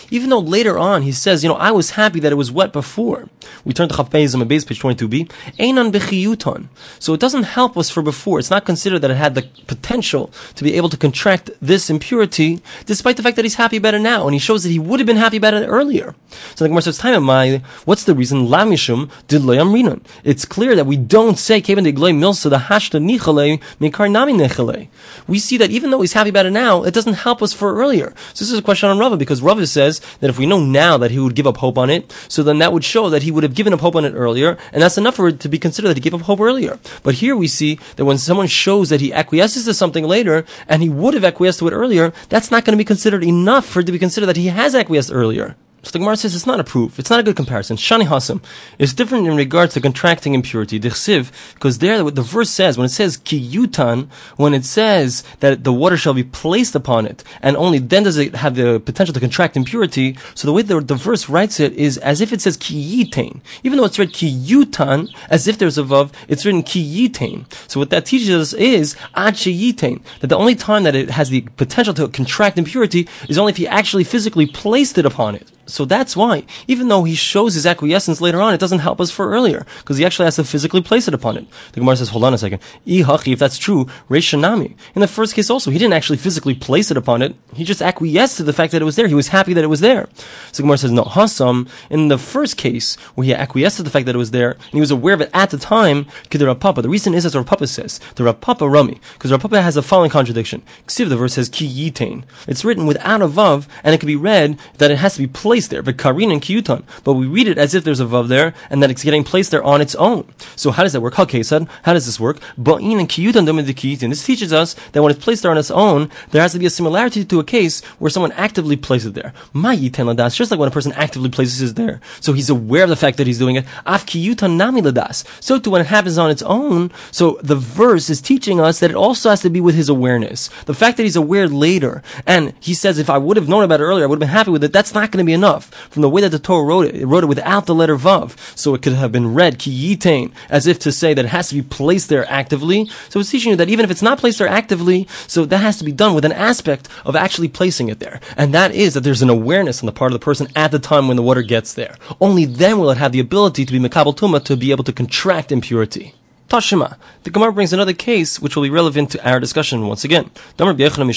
even 0.09 0.29
though 0.29 0.39
later 0.39 0.79
on 0.79 1.01
he 1.01 1.11
says, 1.11 1.43
you 1.43 1.49
know, 1.49 1.55
I 1.55 1.71
was 1.71 1.91
happy 1.91 2.21
that 2.21 2.31
it 2.31 2.35
was 2.35 2.49
wet 2.49 2.71
before. 2.71 3.27
We 3.65 3.73
turn 3.73 3.89
to 3.89 3.95
Chav 3.95 4.09
Beis 4.09 4.47
base 4.47 4.63
page 4.63 4.79
22b. 4.79 5.29
Einan. 5.59 6.69
So 6.99 7.13
it 7.13 7.19
doesn't 7.19 7.43
help 7.43 7.77
us 7.77 7.89
for 7.89 8.01
before. 8.01 8.39
It's 8.39 8.49
not 8.55 8.65
considered 8.71 8.99
that 8.99 9.11
it 9.11 9.19
had 9.25 9.33
the 9.35 9.45
potential 9.73 10.23
to 10.57 10.61
be 10.67 10.71
able 10.79 10.89
to 10.93 10.97
contract 11.05 11.45
this 11.61 11.83
impurity, 11.95 12.49
despite 12.91 13.15
the 13.17 13.23
fact 13.25 13.35
that 13.37 13.45
he's 13.47 13.59
happy 13.63 13.77
it 13.77 14.01
now, 14.13 14.21
and 14.27 14.33
he 14.37 14.41
shows 14.47 14.61
that 14.63 14.73
he 14.77 14.81
would 14.87 14.99
have 14.99 15.07
been 15.11 15.23
happy 15.25 15.37
it 15.37 15.67
earlier. 15.79 16.15
So 16.55 16.59
the 16.63 16.69
Gemara 16.69 16.83
says, 16.87 16.97
"Time 16.97 17.23
my 17.23 17.61
what's 17.87 18.05
the 18.09 18.15
reason? 18.21 18.47
Lamishum 18.53 19.01
did 19.27 19.41
rinon. 19.41 19.99
It's 20.23 20.45
clear 20.45 20.75
that 20.75 20.85
we 20.85 20.97
don't 20.97 21.37
say 21.37 21.61
kevin 21.61 21.85
digloy 21.85 22.13
milsa 22.23 22.49
the 22.49 22.61
hashta 22.69 22.97
nichale 23.09 23.61
mikar 23.79 24.09
nami 24.11 24.33
nichale. 24.33 24.87
We 25.27 25.39
see 25.39 25.57
that 25.57 25.71
even 25.71 25.91
though 25.91 26.01
he's 26.01 26.13
happy 26.13 26.29
it 26.29 26.51
now, 26.51 26.83
it 26.83 26.93
doesn't 26.93 27.13
help 27.25 27.41
us 27.41 27.53
for 27.53 27.75
earlier. 27.75 28.13
So 28.33 28.39
this 28.43 28.51
is 28.51 28.59
a 28.59 28.61
question 28.61 28.89
on 28.89 28.99
Rava 28.99 29.17
because 29.17 29.41
Rava 29.41 29.65
says 29.67 30.01
that 30.19 30.29
if 30.29 30.37
we 30.37 30.45
know 30.45 30.59
now 30.59 30.97
that 30.97 31.11
he 31.11 31.19
would 31.19 31.35
give 31.35 31.47
up 31.47 31.57
hope 31.57 31.77
on 31.77 31.89
it, 31.89 32.13
so 32.27 32.43
then 32.43 32.59
that 32.59 32.73
would 32.73 32.83
show 32.83 33.09
that 33.09 33.23
he 33.23 33.31
would 33.31 33.43
have 33.43 33.55
given 33.55 33.73
up 33.73 33.81
hope 33.81 33.95
on 33.95 34.05
it 34.05 34.13
earlier, 34.13 34.57
and 34.71 34.81
that's 34.81 34.97
enough 34.97 35.15
for 35.15 35.27
it 35.27 35.39
to 35.41 35.49
be 35.49 35.59
considered 35.59 35.89
that 35.89 35.97
he 35.97 36.01
gave 36.01 36.13
up 36.13 36.21
hope 36.21 36.39
earlier. 36.39 36.79
But 37.03 37.15
here 37.15 37.35
we 37.35 37.47
see 37.47 37.79
that 37.95 38.05
when 38.05 38.17
someone 38.17 38.42
shows 38.47 38.89
that 38.89 39.01
he 39.01 39.13
acquiesces 39.13 39.65
to 39.65 39.73
something 39.73 40.05
later, 40.05 40.45
and 40.67 40.81
he 40.81 40.89
would 40.89 41.13
have 41.13 41.23
acquiesced 41.23 41.59
to 41.59 41.67
it 41.67 41.73
earlier, 41.73 42.13
that's 42.29 42.51
not 42.51 42.65
going 42.65 42.73
to 42.73 42.81
be 42.81 42.85
considered 42.85 43.23
enough 43.23 43.65
for 43.65 43.81
it 43.81 43.85
to 43.85 43.91
be 43.91 43.99
considered 43.99 44.27
that 44.27 44.37
he 44.37 44.47
has 44.47 44.75
acquiesced 44.75 45.11
earlier. 45.11 45.55
So 45.83 45.91
the 45.91 45.99
Gemara 45.99 46.15
says 46.15 46.33
it's 46.33 46.47
not 46.47 46.61
a 46.61 46.63
proof. 46.63 46.97
It's 46.97 47.09
not 47.09 47.19
a 47.19 47.23
good 47.23 47.35
comparison. 47.35 47.75
Shani 47.75 48.07
Hasim 48.07 48.41
is 48.79 48.93
different 48.93 49.27
in 49.27 49.35
regards 49.35 49.73
to 49.73 49.81
contracting 49.81 50.33
impurity. 50.33 50.79
Dichsiv, 50.79 51.31
because 51.55 51.79
there 51.79 52.01
the 52.09 52.21
verse 52.21 52.49
says 52.49 52.77
when 52.77 52.85
it 52.85 52.89
says 52.89 53.17
ki 53.17 53.37
yutan, 53.45 54.07
when 54.37 54.53
it 54.53 54.63
says 54.63 55.25
that 55.41 55.65
the 55.65 55.73
water 55.73 55.97
shall 55.97 56.13
be 56.13 56.23
placed 56.23 56.73
upon 56.73 57.05
it, 57.05 57.21
and 57.41 57.57
only 57.57 57.79
then 57.79 58.03
does 58.03 58.17
it 58.17 58.33
have 58.35 58.55
the 58.55 58.79
potential 58.79 59.13
to 59.13 59.19
contract 59.19 59.57
impurity. 59.57 60.17
So 60.35 60.47
the 60.47 60.53
way 60.53 60.61
the, 60.61 60.79
the 60.79 60.95
verse 60.95 61.27
writes 61.27 61.59
it 61.59 61.73
is 61.73 61.97
as 61.97 62.21
if 62.21 62.31
it 62.31 62.39
says 62.39 62.57
kiyitain, 62.57 63.41
even 63.63 63.77
though 63.77 63.85
it's 63.85 63.99
read 63.99 64.13
ki 64.13 64.31
yutan, 64.31 65.13
as 65.29 65.49
if 65.49 65.57
there's 65.57 65.77
a 65.77 65.83
vav, 65.83 66.13
it's 66.29 66.45
written 66.45 66.63
kiyitain. 66.63 67.45
So 67.69 67.81
what 67.81 67.89
that 67.89 68.05
teaches 68.05 68.29
us 68.29 68.53
is 68.53 68.95
ad 69.15 69.35
that 69.35 70.29
the 70.29 70.37
only 70.37 70.55
time 70.55 70.83
that 70.83 70.95
it 70.95 71.09
has 71.09 71.29
the 71.29 71.41
potential 71.57 71.93
to 71.95 72.07
contract 72.07 72.57
impurity 72.57 73.09
is 73.27 73.37
only 73.37 73.51
if 73.51 73.57
he 73.57 73.67
actually 73.67 74.05
physically 74.05 74.45
placed 74.45 74.97
it 74.97 75.05
upon 75.05 75.35
it. 75.35 75.51
So 75.65 75.85
that's 75.85 76.15
why, 76.15 76.45
even 76.67 76.87
though 76.87 77.03
he 77.03 77.15
shows 77.15 77.53
his 77.53 77.65
acquiescence 77.65 78.19
later 78.19 78.41
on, 78.41 78.53
it 78.53 78.59
doesn't 78.59 78.79
help 78.79 78.99
us 78.99 79.11
for 79.11 79.29
earlier, 79.29 79.65
because 79.79 79.97
he 79.97 80.05
actually 80.05 80.25
has 80.25 80.35
to 80.35 80.43
physically 80.43 80.81
place 80.81 81.07
it 81.07 81.13
upon 81.13 81.37
it. 81.37 81.45
The 81.71 81.79
Gemara 81.79 81.97
says, 81.97 82.09
hold 82.09 82.23
on 82.23 82.33
a 82.33 82.37
second. 82.37 82.61
If 82.85 83.39
that's 83.39 83.57
true, 83.57 83.85
Reishanami. 84.09 84.75
In 84.95 85.01
the 85.01 85.07
first 85.07 85.35
case 85.35 85.49
also, 85.49 85.71
he 85.71 85.77
didn't 85.79 85.93
actually 85.93 86.17
physically 86.17 86.55
place 86.55 86.91
it 86.91 86.97
upon 86.97 87.21
it, 87.21 87.35
he 87.53 87.63
just 87.63 87.81
acquiesced 87.81 88.37
to 88.37 88.43
the 88.43 88.53
fact 88.53 88.71
that 88.71 88.81
it 88.81 88.85
was 88.85 88.95
there. 88.95 89.07
He 89.07 89.15
was 89.15 89.29
happy 89.29 89.53
that 89.53 89.63
it 89.63 89.67
was 89.67 89.79
there. 89.79 90.07
So 90.51 90.57
the 90.57 90.63
Gemara 90.63 90.77
says, 90.77 90.91
no, 90.91 91.03
Hasam, 91.03 91.69
in 91.89 92.07
the 92.09 92.17
first 92.17 92.57
case, 92.57 92.95
where 93.15 93.25
he 93.25 93.33
acquiesced 93.33 93.77
to 93.77 93.83
the 93.83 93.89
fact 93.89 94.05
that 94.05 94.15
it 94.15 94.17
was 94.17 94.31
there, 94.31 94.51
and 94.51 94.73
he 94.73 94.79
was 94.79 94.91
aware 94.91 95.13
of 95.13 95.21
it 95.21 95.29
at 95.33 95.49
the 95.49 95.57
time, 95.57 96.05
the. 96.29 96.53
The 96.53 96.89
reason 96.89 97.13
is, 97.13 97.25
as 97.25 97.35
Rav 97.35 97.45
Papa 97.45 97.67
says, 97.67 97.99
the 98.15 98.23
Rav 98.25 98.41
Papa 98.41 98.67
Rami, 98.67 98.99
because 99.13 99.31
Rav 99.31 99.41
Papa 99.41 99.61
has 99.61 99.75
the 99.75 99.81
following 99.81 100.09
contradiction. 100.09 100.61
Ksiv, 100.87 101.09
the 101.09 101.15
verse 101.15 101.33
says, 101.35 101.47
Ki 101.47 101.67
yitain. 101.67 102.23
It's 102.47 102.65
written 102.65 102.85
without 102.85 103.21
a 103.21 103.27
vav, 103.27 103.67
and 103.83 103.95
it 103.95 103.99
can 103.99 104.07
be 104.07 104.15
read 104.15 104.59
that 104.79 104.91
it 104.91 104.97
has 104.97 105.13
to 105.15 105.21
be 105.21 105.27
placed 105.27 105.52
placed 105.53 105.69
there, 105.69 105.83
v'karin 105.83 106.33
and 106.33 106.41
kiyutan. 106.41 106.81
But 107.03 107.13
we 107.13 107.27
read 107.27 107.47
it 107.47 107.59
as 107.59 107.75
if 107.75 107.83
there's 107.83 107.99
a 107.99 108.05
vav 108.05 108.27
there, 108.27 108.55
and 108.71 108.81
that 108.81 108.89
it's 108.89 109.03
getting 109.03 109.23
placed 109.23 109.51
there 109.51 109.63
on 109.63 109.81
its 109.81 109.93
own. 109.93 110.25
So 110.55 110.71
how 110.71 110.81
does 110.81 110.93
that 110.93 111.01
work? 111.01 111.13
Said, 111.13 111.67
how 111.83 111.93
does 111.93 112.07
this 112.07 112.19
work? 112.19 112.39
Ba'in 112.57 112.99
and 112.99 113.07
kiyutan 113.07 113.45
kiyutan. 113.45 114.09
This 114.09 114.25
teaches 114.25 114.51
us 114.51 114.73
that 114.93 115.03
when 115.03 115.11
it's 115.11 115.23
placed 115.23 115.43
there 115.43 115.51
on 115.51 115.59
its 115.59 115.69
own, 115.69 116.09
there 116.31 116.41
has 116.41 116.53
to 116.53 116.59
be 116.59 116.65
a 116.65 116.71
similarity 116.71 117.23
to 117.23 117.39
a 117.39 117.43
case 117.43 117.83
where 117.99 118.09
someone 118.09 118.31
actively 118.31 118.75
places 118.75 119.09
it 119.09 119.13
there. 119.13 119.31
Ma'yiten 119.53 120.07
ladas, 120.11 120.35
just 120.35 120.49
like 120.49 120.59
when 120.59 120.69
a 120.69 120.71
person 120.71 120.91
actively 120.93 121.29
places 121.29 121.69
it 121.69 121.75
there. 121.75 122.01
So 122.19 122.33
he's 122.33 122.49
aware 122.49 122.85
of 122.85 122.89
the 122.89 122.95
fact 122.95 123.17
that 123.17 123.27
he's 123.27 123.37
doing 123.37 123.55
it. 123.57 123.65
Af 123.85 124.07
kiyutan 124.07 124.57
nami 124.57 124.81
ladas. 124.81 125.23
So 125.39 125.59
to 125.59 125.69
when 125.69 125.81
it 125.81 125.87
happens 125.87 126.17
on 126.17 126.31
its 126.31 126.41
own, 126.41 126.91
so 127.11 127.37
the 127.43 127.55
verse 127.55 128.09
is 128.09 128.21
teaching 128.21 128.59
us 128.59 128.79
that 128.79 128.89
it 128.89 128.95
also 128.95 129.29
has 129.29 129.41
to 129.41 129.51
be 129.51 129.61
with 129.61 129.75
his 129.75 129.87
awareness. 129.87 130.49
The 130.65 130.73
fact 130.73 130.97
that 130.97 131.03
he's 131.03 131.15
aware 131.15 131.47
later, 131.47 132.01
and 132.25 132.53
he 132.59 132.73
says, 132.73 132.97
if 132.97 133.09
I 133.09 133.19
would 133.19 133.37
have 133.37 133.47
known 133.47 133.63
about 133.63 133.81
it 133.81 133.83
earlier, 133.83 134.05
I 134.05 134.07
would 134.07 134.15
have 134.15 134.27
been 134.27 134.29
happy 134.29 134.49
with 134.49 134.63
it, 134.63 134.73
that's 134.73 134.95
not 134.95 135.11
going 135.11 135.23
to 135.23 135.27
be 135.27 135.33
enough 135.33 135.42
enough 135.43 135.65
from 135.91 136.01
the 136.01 136.09
way 136.09 136.21
that 136.21 136.29
the 136.29 136.39
Torah 136.39 136.63
wrote 136.63 136.85
it. 136.85 136.95
It 136.95 137.05
wrote 137.05 137.23
it 137.23 137.27
without 137.27 137.65
the 137.65 137.75
letter 137.75 137.97
Vav. 137.97 138.37
So 138.57 138.73
it 138.73 138.81
could 138.81 138.93
have 138.93 139.11
been 139.11 139.33
read 139.33 139.59
kiyitain, 139.59 140.31
as 140.49 140.67
if 140.67 140.79
to 140.79 140.91
say 140.91 141.13
that 141.13 141.25
it 141.25 141.35
has 141.37 141.49
to 141.49 141.55
be 141.55 141.61
placed 141.61 142.07
there 142.09 142.25
actively. 142.31 142.89
So 143.09 143.19
it's 143.19 143.29
teaching 143.29 143.51
you 143.51 143.57
that 143.57 143.69
even 143.69 143.83
if 143.83 143.91
it's 143.91 144.01
not 144.01 144.19
placed 144.19 144.39
there 144.39 144.47
actively, 144.47 145.07
so 145.27 145.45
that 145.45 145.57
has 145.57 145.77
to 145.79 145.83
be 145.83 145.91
done 145.91 146.13
with 146.15 146.25
an 146.25 146.31
aspect 146.31 146.87
of 147.05 147.15
actually 147.15 147.49
placing 147.49 147.89
it 147.89 147.99
there. 147.99 148.21
And 148.37 148.53
that 148.53 148.73
is 148.73 148.93
that 148.93 149.01
there's 149.01 149.21
an 149.21 149.29
awareness 149.29 149.81
on 149.81 149.85
the 149.85 149.91
part 149.91 150.11
of 150.11 150.19
the 150.19 150.23
person 150.23 150.47
at 150.55 150.71
the 150.71 150.79
time 150.79 151.07
when 151.07 151.17
the 151.17 151.23
water 151.23 151.41
gets 151.41 151.73
there. 151.73 151.97
Only 152.21 152.45
then 152.45 152.79
will 152.79 152.91
it 152.91 152.97
have 152.97 153.11
the 153.11 153.19
ability 153.19 153.65
to 153.65 153.73
be 153.73 153.79
Mekabal 153.79 154.15
Tuma 154.15 154.43
to 154.45 154.55
be 154.55 154.71
able 154.71 154.85
to 154.85 154.93
contract 154.93 155.51
impurity. 155.51 156.13
Tashima. 156.53 156.97
The 157.23 157.31
Gemara 157.31 157.51
brings 157.51 157.73
another 157.73 157.93
case 157.93 158.39
which 158.39 158.55
will 158.55 158.61
be 158.61 158.69
relevant 158.69 159.09
to 159.11 159.27
our 159.27 159.39
discussion 159.39 159.87
once 159.87 160.03
again. 160.03 160.29
Damar 160.57 160.75
B'Yechanan 160.75 161.07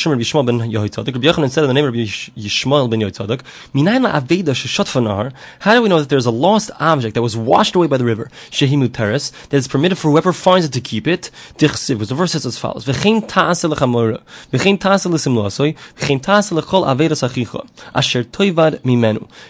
the 1.67 1.75
name 1.75 1.85
of 1.85 1.95
Yishmael 1.95 2.89
ben 2.89 3.01
sheshot 3.01 5.33
How 5.59 5.75
do 5.75 5.83
we 5.83 5.91
know 5.91 5.99
that 5.99 6.09
there's 6.09 6.25
a 6.25 6.31
lost 6.31 6.71
object 6.81 7.17
that 7.17 7.23
was 7.23 7.37
washed 7.37 7.75
away 7.75 7.87
by 7.87 7.99
the 7.99 8.05
river, 8.05 8.31
shehimu 8.51 8.95
teres, 8.95 9.31
that 9.51 9.59
is 9.59 9.69
permitted 9.69 9.99
for 9.99 10.11
whoever 10.11 10.33
finds 10.33 10.65
it 10.65 10.73
to 10.73 10.81
keep 10.81 11.07
it? 11.07 11.31
The 11.59 12.15
verse 12.15 12.33
says 12.33 12.47
as 12.47 12.57
follows. 12.57 12.89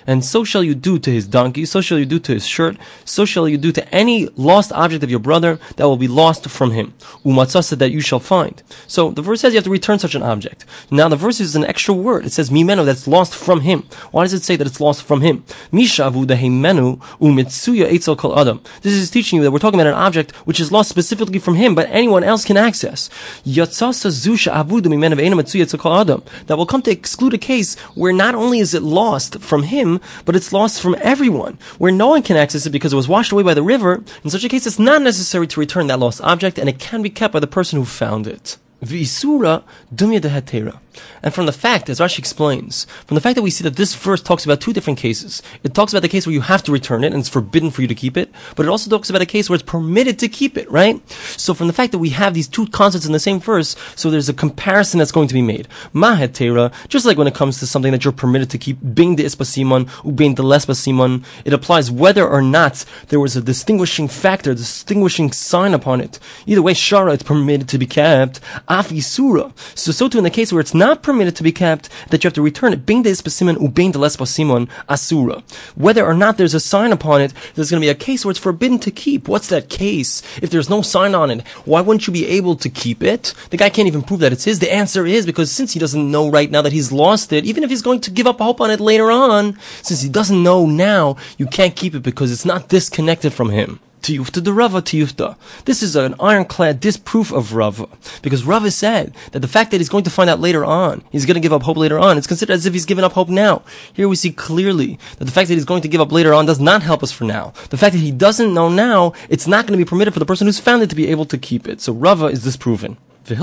And 0.06 0.24
so 0.24 0.44
shall 0.44 0.64
you 0.64 0.74
do 0.74 0.98
to 0.98 1.10
his 1.10 1.26
donkey, 1.28 1.64
so 1.64 1.80
shall 1.80 1.98
you 1.98 2.06
do 2.06 2.18
to 2.18 2.32
his 2.32 2.46
shirt, 2.46 2.76
so 3.04 3.24
shall 3.24 3.48
you 3.48 3.58
do 3.58 3.70
to 3.70 3.94
any 3.94 4.28
lost 4.36 4.72
object 4.72 5.04
of 5.04 5.10
your 5.10 5.20
brother, 5.20 5.60
that 5.76 5.88
will 5.88 5.96
be 5.96 6.08
lost 6.08 6.48
from 6.48 6.72
him. 6.72 6.94
Umatzasa 7.24 7.78
that 7.78 7.90
you 7.90 8.00
shall 8.00 8.20
find. 8.20 8.62
So 8.86 9.10
the 9.10 9.22
verse 9.22 9.40
says 9.40 9.52
you 9.52 9.58
have 9.58 9.64
to 9.64 9.70
return 9.70 9.98
such 9.98 10.14
an 10.14 10.22
object. 10.22 10.64
Now 10.90 11.08
the 11.08 11.16
verse 11.16 11.40
is 11.40 11.56
an 11.56 11.64
extra 11.64 11.94
word. 11.94 12.26
It 12.26 12.32
says 12.32 12.50
mimeno 12.50 12.84
that's 12.84 13.06
lost 13.06 13.34
from 13.34 13.60
him. 13.60 13.84
Why 14.10 14.24
does 14.24 14.34
it 14.34 14.42
say 14.42 14.56
that 14.56 14.66
it's 14.66 14.80
lost 14.80 15.02
from 15.02 15.20
him? 15.20 15.44
Mishavu 15.72 16.26
dehemenu 16.26 16.98
umitsuya 17.20 17.92
etzel 17.92 18.16
kol 18.16 18.38
adam. 18.38 18.60
This 18.82 18.94
is 18.94 19.10
teaching 19.10 19.38
you 19.38 19.42
that 19.44 19.50
we're 19.50 19.58
talking 19.58 19.80
about 19.80 19.92
an 19.92 19.94
object 19.94 20.34
which 20.46 20.60
is 20.60 20.72
lost 20.72 20.88
specifically 20.88 21.38
from 21.38 21.54
him, 21.54 21.74
but 21.74 21.88
anyone 21.90 22.24
else 22.24 22.44
can 22.44 22.56
access. 22.56 23.08
Yatzasa 23.44 24.10
zusha 24.10 24.52
avuda 24.52 24.86
mimenu 24.86 25.14
ve'ena 25.14 25.78
kol 25.78 25.94
adam. 25.94 26.22
That 26.46 26.56
will 26.56 26.66
come 26.66 26.82
to 26.82 26.90
exclude 26.90 27.34
a 27.34 27.38
case 27.38 27.76
where 27.94 28.12
not 28.12 28.34
only 28.34 28.58
is 28.60 28.74
it 28.74 28.82
lost 28.82 29.40
from 29.40 29.64
him, 29.64 30.00
but 30.24 30.36
it's 30.36 30.52
lost 30.52 30.80
from 30.80 30.96
everyone. 31.00 31.58
Where 31.78 31.92
no 31.92 32.08
one 32.08 32.22
can 32.22 32.36
access 32.36 32.66
it 32.66 32.70
because 32.70 32.92
it 32.92 32.96
was 32.96 33.08
washed 33.08 33.32
away 33.32 33.42
by 33.42 33.54
the 33.54 33.62
river. 33.62 34.02
In 34.24 34.30
such 34.30 34.44
a 34.44 34.48
case, 34.48 34.66
it's 34.66 34.78
not 34.78 35.02
necessary 35.02 35.46
to 35.48 35.60
return 35.66 35.88
that 35.88 35.98
lost 35.98 36.20
object, 36.22 36.58
and 36.58 36.68
it 36.68 36.78
can 36.78 37.02
be 37.02 37.10
kept 37.10 37.32
by 37.34 37.40
the 37.40 37.52
person 37.58 37.78
who 37.78 37.84
found 37.84 38.26
it. 38.26 38.56
V'isura 38.82 39.64
dumya 39.92 40.20
dehatera. 40.20 40.78
And 41.22 41.34
from 41.34 41.46
the 41.46 41.52
fact, 41.52 41.88
as 41.88 42.00
Rashi 42.00 42.18
explains, 42.18 42.86
from 43.06 43.14
the 43.14 43.20
fact 43.20 43.36
that 43.36 43.42
we 43.42 43.50
see 43.50 43.64
that 43.64 43.76
this 43.76 43.94
verse 43.94 44.22
talks 44.22 44.44
about 44.44 44.60
two 44.60 44.72
different 44.72 44.98
cases. 44.98 45.42
It 45.62 45.74
talks 45.74 45.92
about 45.92 46.02
the 46.02 46.08
case 46.08 46.26
where 46.26 46.34
you 46.34 46.40
have 46.42 46.62
to 46.64 46.72
return 46.72 47.04
it 47.04 47.12
and 47.12 47.20
it's 47.20 47.28
forbidden 47.28 47.70
for 47.70 47.82
you 47.82 47.88
to 47.88 47.94
keep 47.94 48.16
it, 48.16 48.30
but 48.54 48.66
it 48.66 48.68
also 48.68 48.90
talks 48.90 49.10
about 49.10 49.22
a 49.22 49.26
case 49.26 49.48
where 49.48 49.54
it's 49.54 49.64
permitted 49.64 50.18
to 50.20 50.28
keep 50.28 50.56
it, 50.56 50.70
right? 50.70 51.00
So 51.10 51.54
from 51.54 51.66
the 51.66 51.72
fact 51.72 51.92
that 51.92 51.98
we 51.98 52.10
have 52.10 52.34
these 52.34 52.48
two 52.48 52.66
concepts 52.68 53.06
in 53.06 53.12
the 53.12 53.18
same 53.18 53.40
verse, 53.40 53.76
so 53.94 54.10
there's 54.10 54.28
a 54.28 54.34
comparison 54.34 54.98
that's 54.98 55.12
going 55.12 55.28
to 55.28 55.34
be 55.34 55.42
made. 55.42 55.68
Mahetera, 55.92 56.72
just 56.88 57.06
like 57.06 57.18
when 57.18 57.26
it 57.26 57.34
comes 57.34 57.58
to 57.58 57.66
something 57.66 57.92
that 57.92 58.04
you're 58.04 58.12
permitted 58.12 58.50
to 58.50 58.58
keep, 58.58 58.78
being 58.94 59.16
the 59.16 59.24
ispasimon, 59.24 60.16
being 60.16 60.34
the 60.34 60.42
lespasimon, 60.42 61.24
it 61.44 61.52
applies 61.52 61.90
whether 61.90 62.26
or 62.26 62.42
not 62.42 62.84
there 63.08 63.20
was 63.20 63.36
a 63.36 63.42
distinguishing 63.42 64.08
factor, 64.08 64.54
distinguishing 64.54 65.32
sign 65.32 65.74
upon 65.74 66.00
it. 66.00 66.18
Either 66.46 66.62
way, 66.62 66.72
shara, 66.72 67.14
it's 67.14 67.22
permitted 67.22 67.68
to 67.68 67.78
be 67.78 67.86
kept. 67.86 68.40
Afisura. 68.68 69.52
So, 69.76 69.92
so 69.92 70.08
too 70.08 70.18
in 70.18 70.24
the 70.24 70.30
case 70.30 70.52
where 70.52 70.60
it's 70.60 70.74
not 70.74 70.85
not 70.86 71.02
permitted 71.02 71.34
to 71.36 71.42
be 71.42 71.52
kept, 71.52 71.88
that 72.10 72.22
you 72.22 72.28
have 72.28 72.34
to 72.34 72.42
return 72.42 72.72
it. 72.72 72.86
Bein 72.86 73.02
de 73.02 73.14
specimen 73.14 73.56
ubein 73.56 73.92
de 73.92 74.26
simon 74.26 74.68
asura. 74.88 75.42
Whether 75.74 76.04
or 76.04 76.14
not 76.14 76.36
there's 76.36 76.54
a 76.54 76.60
sign 76.60 76.92
upon 76.92 77.20
it, 77.20 77.32
there's 77.54 77.70
going 77.70 77.80
to 77.80 77.86
be 77.86 77.90
a 77.90 77.94
case 77.94 78.24
where 78.24 78.30
it's 78.30 78.40
forbidden 78.40 78.78
to 78.80 78.90
keep. 78.90 79.28
What's 79.28 79.48
that 79.48 79.68
case? 79.68 80.22
If 80.42 80.50
there's 80.50 80.70
no 80.70 80.82
sign 80.82 81.14
on 81.14 81.30
it, 81.30 81.46
why 81.64 81.80
wouldn't 81.80 82.06
you 82.06 82.12
be 82.12 82.26
able 82.26 82.56
to 82.56 82.68
keep 82.68 83.02
it? 83.02 83.34
The 83.50 83.56
guy 83.56 83.70
can't 83.70 83.88
even 83.88 84.02
prove 84.02 84.20
that 84.20 84.32
it's 84.32 84.44
his. 84.44 84.58
The 84.58 84.72
answer 84.72 85.06
is 85.06 85.26
because 85.26 85.50
since 85.50 85.72
he 85.72 85.80
doesn't 85.80 86.10
know 86.10 86.30
right 86.30 86.50
now 86.50 86.62
that 86.62 86.72
he's 86.72 86.92
lost 86.92 87.32
it, 87.32 87.44
even 87.44 87.64
if 87.64 87.70
he's 87.70 87.82
going 87.82 88.00
to 88.02 88.10
give 88.10 88.26
up 88.26 88.38
hope 88.38 88.60
on 88.60 88.70
it 88.70 88.80
later 88.80 89.10
on, 89.10 89.58
since 89.82 90.02
he 90.02 90.08
doesn't 90.08 90.42
know 90.42 90.66
now, 90.66 91.16
you 91.38 91.46
can't 91.46 91.76
keep 91.76 91.94
it 91.94 92.02
because 92.02 92.30
it's 92.30 92.44
not 92.44 92.68
disconnected 92.68 93.32
from 93.32 93.50
him. 93.50 93.80
Tiyufta 94.06 94.44
the 94.44 94.52
Rava 94.52 94.80
Tiyufta. 94.80 95.36
This 95.64 95.82
is 95.82 95.96
an 95.96 96.14
ironclad 96.20 96.78
disproof 96.78 97.32
of 97.32 97.54
Rava. 97.54 97.88
Because 98.22 98.44
Rava 98.44 98.70
said 98.70 99.12
that 99.32 99.40
the 99.40 99.48
fact 99.48 99.72
that 99.72 99.78
he's 99.78 99.88
going 99.88 100.04
to 100.04 100.10
find 100.10 100.30
out 100.30 100.38
later 100.38 100.64
on, 100.64 101.02
he's 101.10 101.26
going 101.26 101.34
to 101.34 101.40
give 101.40 101.52
up 101.52 101.64
hope 101.64 101.76
later 101.76 101.98
on, 101.98 102.16
it's 102.16 102.28
considered 102.28 102.52
as 102.52 102.66
if 102.66 102.72
he's 102.72 102.84
given 102.84 103.02
up 103.02 103.14
hope 103.14 103.28
now. 103.28 103.64
Here 103.92 104.08
we 104.08 104.14
see 104.14 104.30
clearly 104.30 104.96
that 105.18 105.24
the 105.24 105.32
fact 105.32 105.48
that 105.48 105.54
he's 105.54 105.64
going 105.64 105.82
to 105.82 105.88
give 105.88 106.00
up 106.00 106.12
later 106.12 106.32
on 106.32 106.46
does 106.46 106.60
not 106.60 106.84
help 106.84 107.02
us 107.02 107.10
for 107.10 107.24
now. 107.24 107.52
The 107.70 107.76
fact 107.76 107.94
that 107.94 107.98
he 107.98 108.12
doesn't 108.12 108.54
know 108.54 108.68
now, 108.68 109.12
it's 109.28 109.48
not 109.48 109.66
going 109.66 109.76
to 109.76 109.84
be 109.84 109.88
permitted 109.88 110.14
for 110.14 110.20
the 110.20 110.26
person 110.26 110.46
who's 110.46 110.60
found 110.60 110.82
it 110.82 110.90
to 110.90 110.96
be 110.96 111.08
able 111.08 111.24
to 111.24 111.36
keep 111.36 111.66
it. 111.66 111.80
So 111.80 111.92
Rava 111.92 112.26
is 112.26 112.44
disproven. 112.44 112.98
And 113.28 113.38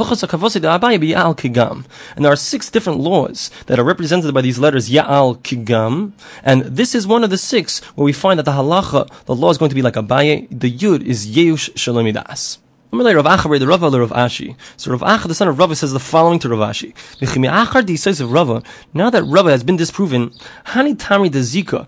there 2.26 2.32
are 2.32 2.36
six 2.36 2.70
different 2.70 3.00
laws 3.00 3.52
that 3.66 3.80
are 3.80 3.84
represented 3.84 4.34
by 4.34 4.42
these 4.42 4.60
letters 4.60 4.90
Ya'al 4.90 5.40
Kigam. 5.40 6.14
And 6.44 6.64
this 6.64 6.96
is 6.96 7.06
one 7.06 7.24
of 7.24 7.30
the 7.30 7.38
six 7.38 7.80
where 7.96 8.06
we 8.06 8.14
find 8.14 8.40
that 8.40 8.46
the 8.46 8.52
halacha, 8.52 9.10
the 9.26 9.36
law 9.36 9.50
is 9.50 9.58
going 9.58 9.70
to 9.70 9.76
be 9.76 9.82
like 9.82 9.96
Abaye. 9.96 10.48
The 10.50 10.72
Yud 10.72 11.04
is 11.04 11.28
Yeush 11.28 11.72
Shalomidas. 11.74 12.63
Rav 12.94 13.26
Acha 13.26 13.60
the 13.60 13.68
Rava 13.68 13.90
Rav 13.90 14.12
Ashi. 14.12 14.56
So 14.78 14.92
Rav 14.92 15.02
Acha, 15.02 15.28
the 15.28 15.34
son 15.34 15.48
of 15.48 15.58
Rava, 15.58 15.76
says 15.76 15.94
the 15.94 16.00
following 16.00 16.38
to 16.40 16.50
Rav 16.50 16.60
Ashi. 16.70 17.98
says 17.98 18.22
of 18.22 18.32
Rava, 18.32 18.62
now 18.94 19.10
that 19.10 19.24
Rava 19.24 19.50
has 19.50 19.64
been 19.64 19.78
disproven, 19.78 20.30
Hani 20.68 20.96
Tami 20.96 21.32
de 21.32 21.40
Zika, 21.40 21.88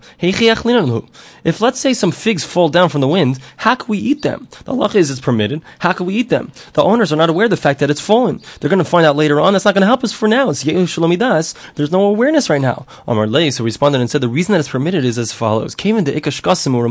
If 1.44 1.60
let's 1.60 1.78
say 1.78 1.94
some 1.94 2.10
figs 2.10 2.44
fall 2.44 2.68
down 2.68 2.88
from 2.88 3.00
the 3.00 3.08
wind, 3.08 3.38
how 3.58 3.76
can 3.76 3.88
we 3.88 3.98
eat 3.98 4.22
them? 4.22 4.48
The 4.64 4.72
Allah 4.72 4.90
is 4.94 5.10
it's 5.10 5.20
permitted. 5.20 5.62
How 5.78 5.92
can 5.92 6.06
we 6.06 6.14
eat 6.14 6.28
them? 6.28 6.50
The 6.72 6.82
owners 6.82 7.12
are 7.12 7.16
not 7.16 7.30
aware 7.30 7.44
of 7.44 7.50
the 7.50 7.56
fact 7.56 7.78
that 7.80 7.90
it's 7.90 8.00
fallen. 8.00 8.42
They're 8.58 8.70
going 8.70 8.78
to 8.78 8.84
find 8.84 9.06
out 9.06 9.16
later 9.16 9.40
on. 9.40 9.52
That's 9.52 9.64
not 9.64 9.74
going 9.74 9.82
to 9.82 9.86
help 9.86 10.02
us 10.02 10.12
for 10.12 10.26
now. 10.26 10.50
It's 10.50 10.64
Shalomidas. 10.64 11.54
There's 11.76 11.92
no 11.92 12.02
awareness 12.02 12.50
right 12.50 12.60
now. 12.60 12.84
Amar 13.06 13.26
Lei 13.26 13.50
so 13.50 13.62
responded 13.62 14.00
and 14.00 14.10
said 14.10 14.22
the 14.22 14.28
reason 14.28 14.52
that 14.52 14.58
it's 14.58 14.68
permitted 14.68 15.04
is 15.04 15.18
as 15.18 15.32
follows. 15.32 15.74
Came 15.74 15.96
into 15.96 16.10
Ikashkasim 16.10 16.74
or 16.74 16.86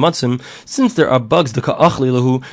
since 0.65 0.93
there 0.93 1.10
are 1.10 1.19
bugs, 1.19 1.54
the 1.54 1.62
Ka'achli 1.62 2.06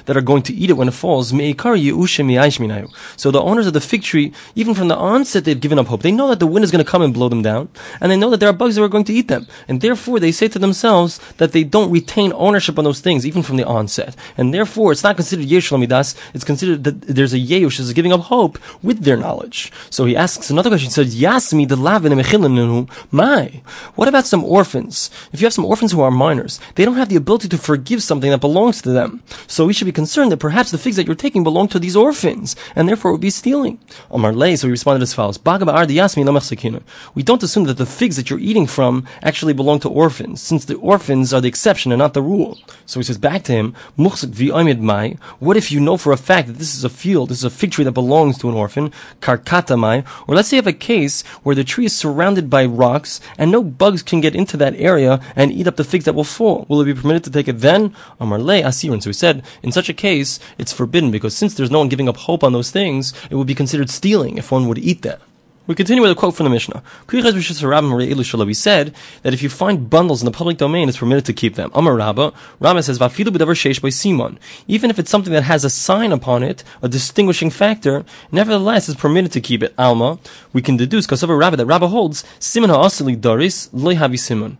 that 0.07 0.17
are 0.17 0.23
going 0.23 0.43
to 0.43 0.55
eat 0.55 0.71
it 0.71 0.75
when 0.75 0.89
it 0.89 0.95
falls, 0.95 1.33
so 1.57 3.31
the 3.31 3.43
owners 3.43 3.67
of 3.67 3.73
the 3.73 3.81
fig 3.81 4.03
tree, 4.03 4.33
even 4.55 4.75
from 4.75 4.89
the 4.89 4.97
onset, 4.97 5.45
they've 5.45 5.61
given 5.61 5.79
up 5.79 5.87
hope. 5.87 6.03
They 6.03 6.13
know 6.13 6.29
that 6.29 6.41
the 6.41 6.47
wind 6.47 6.65
is 6.65 6.71
going 6.71 6.85
to 6.85 6.91
come 6.91 7.03
and 7.03 7.15
blow 7.15 7.29
them 7.29 7.43
down, 7.43 7.69
and 8.01 8.11
they 8.11 8.17
know 8.17 8.31
that 8.31 8.41
there 8.41 8.49
are 8.49 8.53
bugs 8.53 8.77
that 8.77 8.83
are 8.83 8.89
going 8.89 9.05
to 9.05 9.13
eat 9.13 9.29
them. 9.29 9.47
And 9.69 9.81
therefore, 9.81 10.21
they 10.21 10.33
say 10.33 10.49
to 10.49 10.59
themselves 10.59 11.21
that 11.39 11.53
they 11.53 11.65
don't 11.65 11.91
retain 11.91 12.33
ownership 12.35 12.79
on 12.79 12.85
those 12.85 13.01
things, 13.01 13.27
even 13.27 13.43
from 13.43 13.57
the 13.57 13.65
onset. 13.67 14.17
And 14.37 14.53
therefore, 14.53 14.93
it's 14.93 15.03
not 15.03 15.17
considered 15.17 15.47
yesh. 15.47 15.73
It's 15.73 16.45
considered 16.45 16.85
that 16.85 17.01
there's 17.03 17.33
a 17.33 17.39
yeush, 17.39 17.81
is 17.81 17.93
giving 17.93 18.13
up 18.13 18.21
hope 18.21 18.59
with 18.83 19.05
their 19.05 19.17
knowledge. 19.17 19.73
So 19.91 20.05
he 20.05 20.17
asks 20.17 20.51
another 20.51 20.71
question. 20.71 20.89
He 20.89 20.93
says, 20.93 21.21
Yasmi 21.21 21.69
the 21.69 21.77
lavin 21.77 22.89
my. 23.11 23.63
What 23.95 24.09
about 24.09 24.27
some 24.27 24.45
orphans? 24.45 25.11
If 25.33 25.41
you 25.41 25.47
have 25.47 25.53
some 25.53 25.65
orphans 25.65 25.93
who 25.93 26.01
are 26.01 26.11
minors, 26.11 26.61
they 26.75 26.85
don't 26.85 26.97
have 26.97 27.09
the 27.09 27.17
ability 27.17 27.49
to 27.49 27.59
forgive 27.59 28.03
something 28.03 28.31
that 28.31 28.41
belongs 28.41 28.83
to 28.83 28.91
them. 28.91 29.23
So 29.47 29.67
we 29.67 29.73
should 29.73 29.87
be 29.87 29.93
concerned 29.93 30.33
that 30.33 30.39
perhaps 30.39 30.71
the 30.71 30.79
figs 30.79 30.97
that 30.97 31.07
you're 31.07 31.15
taking 31.15 31.42
belong 31.45 31.69
to 31.69 31.79
these 31.79 31.97
orphans, 31.97 32.57
and 32.75 32.89
therefore 32.89 33.11
it 33.11 33.15
would 33.15 33.21
be 33.21 33.31
stealing. 33.31 33.79
Omar 34.11 34.33
Lay, 34.33 34.57
so 34.57 34.67
he 34.67 34.71
responded 34.71 35.03
as 35.03 35.15
follows: 35.15 35.39
We 35.39 37.23
don't 37.23 37.43
assume 37.43 37.65
that 37.65 37.79
the 37.79 37.87
figs 37.87 38.17
that 38.17 38.31
you're 38.31 38.39
eating 38.39 38.67
from 38.67 39.07
actually 39.23 39.53
belong 39.53 39.81
to 39.81 39.89
orphans, 39.89 40.41
since 40.41 40.65
the 40.65 40.77
orphans 40.77 41.33
are 41.33 41.41
the 41.41 41.49
exception 41.49 41.93
and 41.93 41.99
not 41.99 42.15
the 42.15 42.23
rule. 42.23 42.59
So 42.87 43.01
he 43.01 43.05
says 43.05 43.19
back 43.19 43.45
to 43.45 43.53
him, 43.53 43.75
What 43.97 45.57
if 45.57 45.73
you 45.73 45.81
know 45.81 45.97
for 45.97 46.13
a 46.13 46.17
fact 46.17 46.49
that 46.49 46.59
this 46.59 46.75
is 46.75 46.85
a 46.85 46.89
field, 46.89 47.29
this 47.29 47.39
is 47.39 47.45
a 47.45 47.51
fig 47.51 47.73
tree 47.73 47.85
that 47.85 47.93
belongs 47.93 48.39
to 48.39 48.49
an 48.49 48.55
orphan, 48.55 48.93
karkatamai, 49.21 50.05
or 50.27 50.35
let's 50.35 50.49
say 50.49 50.57
you 50.57 50.63
have 50.63 50.67
a 50.67 50.73
case 50.73 51.23
where 51.43 51.55
the 51.55 51.65
tree 51.65 51.87
is 51.87 51.95
surrounded 51.95 52.49
by 52.51 52.65
rocks 52.65 53.21
and 53.39 53.51
no 53.51 53.63
bugs 53.63 54.03
can 54.03 54.21
get 54.21 54.35
into 54.35 54.57
that 54.57 54.75
area 54.77 55.21
and 55.37 55.53
eat 55.53 55.67
up 55.67 55.77
the 55.77 55.85
figs 55.85 56.05
that 56.05 56.15
will 56.15 56.25
fall. 56.25 56.67
Will 56.69 56.81
it 56.81 56.87
be 56.87 56.95
permitted 56.95 57.25
to 57.25 57.31
take 57.31 57.49
it 57.49 57.61
then? 57.61 57.95
Omar 58.21 58.39
Lay 58.39 58.63
Asirin. 58.63 59.03
So 59.03 59.11
he 59.11 59.15
said, 59.15 59.43
in 59.63 59.73
such 59.73 59.89
a 59.89 59.95
case, 59.95 60.39
it's 60.59 60.73
forbidden 60.73 61.11
because 61.11 61.32
since 61.33 61.55
there's 61.55 61.71
no 61.71 61.79
one 61.79 61.89
giving 61.89 62.09
up 62.09 62.17
hope 62.17 62.45
on 62.45 62.53
those 62.53 62.71
things, 62.71 63.13
it 63.31 63.35
would 63.35 63.47
be 63.47 63.55
considered 63.55 63.91
stealing 63.91 64.39
if 64.39 64.53
one 64.53 64.69
would 64.69 64.79
eat 64.79 65.03
them. 65.03 65.21
We 65.65 65.77
continue 65.77 66.03
with 66.03 66.11
a 66.11 66.17
quote 66.17 66.35
from 66.35 66.43
the 66.45 66.51
Mishnah. 66.51 66.83
We 67.13 68.55
said 68.55 68.95
that 69.23 69.33
if 69.33 69.45
you 69.45 69.49
find 69.49 69.89
bundles 69.89 70.21
in 70.21 70.27
the 70.27 70.33
public 70.33 70.59
domain, 70.59 70.89
it's 70.89 70.99
permitted 70.99 71.25
to 71.27 71.33
keep 71.33 71.55
them. 71.55 71.71
Amar 71.73 71.95
Rabba, 71.95 72.33
Rabba 72.59 72.83
says, 72.83 72.99
Simon. 72.99 74.39
Even 74.67 74.91
if 74.91 74.99
it's 74.99 75.11
something 75.11 75.33
that 75.33 75.45
has 75.45 75.65
a 75.65 75.71
sign 75.71 76.11
upon 76.11 76.43
it, 76.43 76.65
a 76.83 76.89
distinguishing 76.89 77.49
factor, 77.49 78.05
nevertheless 78.33 78.89
it's 78.89 79.01
permitted 79.01 79.31
to 79.33 79.41
keep 79.41 79.63
it. 79.63 79.73
Alma, 79.79 80.19
we 80.53 80.63
can 80.63 80.77
deduce, 80.77 81.07
because 81.07 81.23
of 81.23 81.31
a 81.31 81.37
Rabba, 81.37 81.57
that 81.59 81.67
Rabba 81.67 81.87
holds, 81.87 82.25
Simon 82.41 82.71
ha'asili 82.71 83.15
doris, 83.15 83.73
loy 83.73 83.95
havi 83.95 84.19
simon 84.19 84.59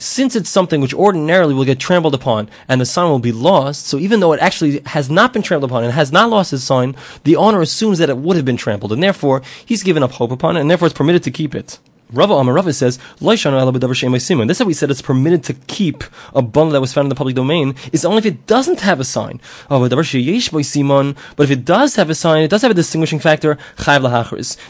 since 0.00 0.34
it's 0.34 0.50
something 0.50 0.80
which 0.80 0.94
ordinarily 0.94 1.54
will 1.54 1.64
get 1.64 1.78
trampled 1.78 2.14
upon 2.14 2.48
and 2.68 2.80
the 2.80 2.86
sign 2.86 3.10
will 3.10 3.18
be 3.18 3.32
lost, 3.32 3.86
so 3.86 3.98
even 3.98 4.20
though 4.20 4.32
it 4.32 4.40
actually 4.40 4.80
has 4.86 5.10
not 5.10 5.32
been 5.32 5.42
trampled 5.42 5.70
upon 5.70 5.84
and 5.84 5.92
has 5.92 6.10
not 6.10 6.30
lost 6.30 6.52
its 6.52 6.64
sign, 6.64 6.96
the 7.24 7.36
owner 7.36 7.60
assumes 7.60 7.98
that 7.98 8.10
it 8.10 8.16
would 8.16 8.36
have 8.36 8.44
been 8.44 8.56
trampled, 8.56 8.92
and 8.92 9.02
therefore 9.02 9.42
he's 9.64 9.82
given 9.82 10.02
up 10.02 10.12
hope 10.12 10.32
upon 10.32 10.56
it, 10.56 10.60
and 10.60 10.70
therefore 10.70 10.86
it's 10.86 10.96
permitted 10.96 11.22
to 11.22 11.30
keep 11.30 11.54
it. 11.54 11.78
Rava 12.12 12.34
Amar 12.34 12.54
Rava 12.54 12.72
says, 12.72 12.98
This 13.20 13.46
is 13.46 14.58
how 14.58 14.64
we 14.64 14.74
said 14.74 14.90
it's 14.90 15.02
permitted 15.02 15.44
to 15.44 15.54
keep 15.54 16.02
a 16.34 16.42
bundle 16.42 16.72
that 16.72 16.80
was 16.80 16.92
found 16.92 17.06
in 17.06 17.08
the 17.08 17.14
public 17.14 17.36
domain 17.36 17.76
is 17.92 18.04
only 18.04 18.18
if 18.18 18.26
it 18.26 18.46
doesn't 18.46 18.80
have 18.80 18.98
a 18.98 19.04
sign. 19.04 19.40
But 19.68 19.92
if 19.92 21.50
it 21.50 21.64
does 21.64 21.96
have 21.96 22.10
a 22.10 22.14
sign, 22.14 22.42
it 22.42 22.50
does 22.50 22.62
have 22.62 22.70
a 22.70 22.74
distinguishing 22.74 23.20
factor, 23.20 23.56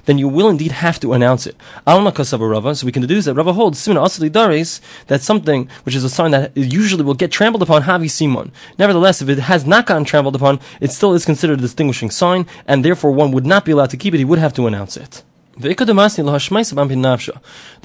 then 0.05 0.19
you 0.19 0.29
will 0.29 0.49
indeed 0.49 0.73
have 0.73 1.01
to 1.01 1.13
announce 1.15 1.47
it. 1.47 1.57
Rava, 1.87 2.75
so 2.75 2.87
we 2.87 2.93
can 2.93 3.03
deduce 3.03 3.25
that 3.25 3.35
Rava 3.35 3.53
holds 3.53 3.85
that 3.85 5.21
something 5.23 5.69
which 5.85 5.95
is 5.95 6.05
a 6.05 6.11
sign 6.11 6.31
that 6.33 6.57
usually 6.57 7.03
will 7.03 7.15
get 7.15 7.33
trampled 7.33 7.63
upon 7.63 7.83
Havi 7.83 8.11
Simon. 8.11 8.53
Nevertheless, 8.79 9.23
if 9.23 9.29
it 9.29 9.39
has 9.39 9.67
not 9.67 9.87
gotten 9.87 10.05
trampled 10.05 10.37
upon, 10.37 10.61
it 10.81 10.91
still 10.91 11.15
is 11.15 11.25
considered 11.25 11.59
a 11.59 11.63
distinguishing 11.63 12.11
sign, 12.11 12.47
and 12.67 12.85
therefore 12.85 13.13
one 13.13 13.31
would 13.33 13.47
not 13.47 13.65
be 13.65 13.73
allowed 13.73 13.91
to 13.91 13.97
keep 13.97 14.15
it, 14.15 14.19
he 14.19 14.25
would 14.25 14.39
have 14.39 14.55
to 14.55 14.67
announce 14.67 14.97
it. 14.97 15.23
There 15.61 15.75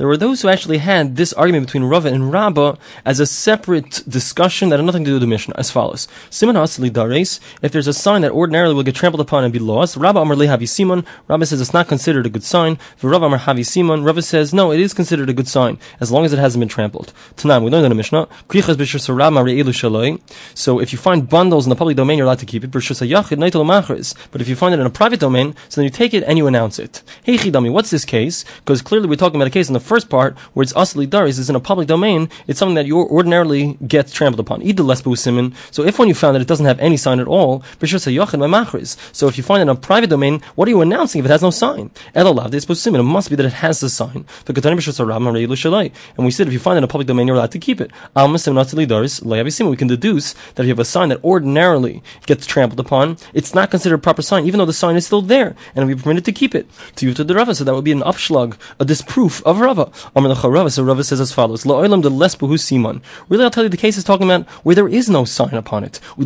were 0.07 0.17
those 0.17 0.41
who 0.41 0.49
actually 0.49 0.77
had 0.77 1.15
this 1.15 1.33
argument 1.33 1.67
between 1.67 1.83
Rava 1.83 2.09
and 2.09 2.31
Rabba 2.31 2.77
as 3.05 3.19
a 3.19 3.25
separate 3.25 4.03
discussion 4.07 4.69
that 4.69 4.79
had 4.79 4.85
nothing 4.85 5.03
to 5.03 5.09
do 5.09 5.15
with 5.15 5.21
the 5.21 5.27
Mishnah, 5.27 5.55
as 5.57 5.71
follows. 5.71 6.07
Simon 6.29 6.55
Dares, 6.55 7.39
if 7.61 7.71
there's 7.71 7.87
a 7.87 7.93
sign 7.93 8.21
that 8.21 8.31
ordinarily 8.31 8.73
will 8.73 8.83
get 8.83 8.95
trampled 8.95 9.21
upon 9.21 9.43
and 9.43 9.51
be 9.51 9.59
lost, 9.59 9.97
Rabba 9.97 10.19
Amar 10.19 10.35
Havi 10.35 10.67
Simon, 10.67 11.05
Rabba 11.27 11.45
says 11.45 11.61
it's 11.61 11.73
not 11.73 11.87
considered 11.87 12.25
a 12.25 12.29
good 12.29 12.43
sign. 12.43 12.77
For 12.97 13.09
Rabba 13.09 13.25
Amar 13.25 13.39
Havi 13.39 13.65
Simon, 13.65 14.03
Rabba 14.03 14.21
says 14.21 14.53
no, 14.53 14.71
it 14.71 14.79
is 14.79 14.93
considered 14.93 15.29
a 15.29 15.33
good 15.33 15.47
sign, 15.47 15.77
as 15.99 16.11
long 16.11 16.25
as 16.25 16.33
it 16.33 16.39
hasn't 16.39 16.61
been 16.61 16.69
trampled. 16.69 17.13
Tanam, 17.35 17.63
we 17.63 17.71
learned 17.71 17.85
in 17.85 17.89
the 17.89 17.95
Mishnah, 17.95 18.27
so 20.53 20.79
if 20.79 20.91
you 20.91 20.97
find 20.97 21.29
bundles 21.29 21.65
in 21.65 21.69
the 21.69 21.75
public 21.75 21.97
domain, 21.97 22.17
you're 22.17 22.25
allowed 22.25 22.39
to 22.39 22.45
keep 22.45 22.63
it. 22.63 22.71
But 22.71 24.41
if 24.41 24.49
you 24.49 24.55
find 24.55 24.73
it 24.73 24.79
in 24.79 24.85
a 24.85 24.89
private 24.89 25.19
domain, 25.19 25.55
so 25.69 25.81
then 25.81 25.85
you 25.85 25.89
take 25.89 26.13
it 26.13 26.23
and 26.23 26.37
you 26.37 26.47
announce 26.47 26.79
it. 26.79 27.03
Dummy, 27.65 27.73
what's 27.73 27.89
this 27.89 28.05
case? 28.05 28.45
Because 28.59 28.83
clearly 28.83 29.09
we're 29.09 29.15
talking 29.15 29.37
about 29.37 29.47
a 29.47 29.49
case 29.49 29.69
in 29.69 29.73
the 29.73 29.79
first 29.79 30.07
part 30.07 30.37
where 30.53 30.61
it's 30.61 30.73
asli 30.73 31.07
daris, 31.07 31.39
is 31.39 31.49
in 31.49 31.55
a 31.55 31.59
public 31.59 31.87
domain, 31.87 32.29
it's 32.45 32.59
something 32.59 32.75
that 32.75 32.85
you 32.85 32.99
ordinarily 32.99 33.79
get 33.87 34.07
trampled 34.09 34.39
upon. 34.39 34.61
So 35.71 35.83
if 35.83 35.97
when 35.97 36.07
you 36.07 36.13
found 36.13 36.35
that 36.35 36.41
it 36.41 36.47
doesn't 36.47 36.67
have 36.67 36.79
any 36.79 36.95
sign 36.95 37.19
at 37.19 37.27
all, 37.27 37.63
so 37.81 39.27
if 39.27 39.37
you 39.37 39.43
find 39.43 39.61
it 39.61 39.63
in 39.63 39.69
a 39.69 39.75
private 39.75 40.11
domain, 40.11 40.43
what 40.53 40.67
are 40.67 40.71
you 40.71 40.81
announcing 40.81 41.17
if 41.19 41.25
it 41.25 41.29
has 41.29 41.41
no 41.41 41.49
sign? 41.49 41.89
It 42.13 43.03
must 43.03 43.29
be 43.31 43.35
that 43.35 43.45
it 43.47 43.53
has 43.53 43.79
the 43.79 43.89
sign. 43.89 44.25
And 44.47 46.25
we 46.25 46.31
said 46.31 46.47
if 46.47 46.53
you 46.53 46.59
find 46.59 46.75
it 46.75 46.77
in 46.77 46.83
a 46.83 46.87
public 46.87 47.07
domain, 47.07 47.25
you're 47.25 47.35
allowed 47.35 47.51
to 47.51 47.57
keep 47.57 47.81
it. 47.81 47.89
We 48.15 49.77
can 49.77 49.87
deduce 49.87 50.33
that 50.33 50.61
if 50.61 50.65
you 50.67 50.69
have 50.69 50.79
a 50.79 50.85
sign 50.85 51.09
that 51.09 51.23
ordinarily 51.23 52.03
gets 52.27 52.45
trampled 52.45 52.79
upon, 52.79 53.17
it's 53.33 53.55
not 53.55 53.71
considered 53.71 53.95
a 53.95 53.99
proper 53.99 54.21
sign, 54.21 54.45
even 54.45 54.59
though 54.59 54.65
the 54.65 54.73
sign 54.73 54.95
is 54.95 55.07
still 55.07 55.23
there, 55.23 55.55
and 55.75 55.87
we 55.87 55.95
permitted 55.95 56.25
to 56.25 56.31
keep 56.31 56.53
it. 56.53 56.67
To 56.97 57.07
you 57.07 57.13
to 57.13 57.23
the 57.23 57.33
Rava, 57.45 57.53
so 57.53 57.63
that 57.63 57.75
would 57.75 57.83
be 57.83 57.91
an 57.91 58.01
upshlag, 58.01 58.57
a 58.79 58.85
disproof 58.85 59.45
of 59.45 59.59
Rava. 59.59 59.91
Rava, 60.15 60.71
so 60.71 60.83
Rava 60.83 61.03
says 61.03 61.21
as 61.21 61.31
follows: 61.31 61.63
La'olam 61.63 62.01
de 62.01 62.09
lesbuhu 62.09 62.59
simon. 62.59 63.03
Really, 63.29 63.43
I'll 63.43 63.51
tell 63.51 63.61
you, 63.61 63.69
the 63.69 63.77
case 63.77 63.97
is 63.97 64.03
talking 64.03 64.27
about 64.27 64.47
where 64.65 64.73
there 64.73 64.87
is 64.87 65.11
no 65.11 65.25
sign 65.25 65.53
upon 65.53 65.83
it. 65.83 65.99
And 66.17 66.25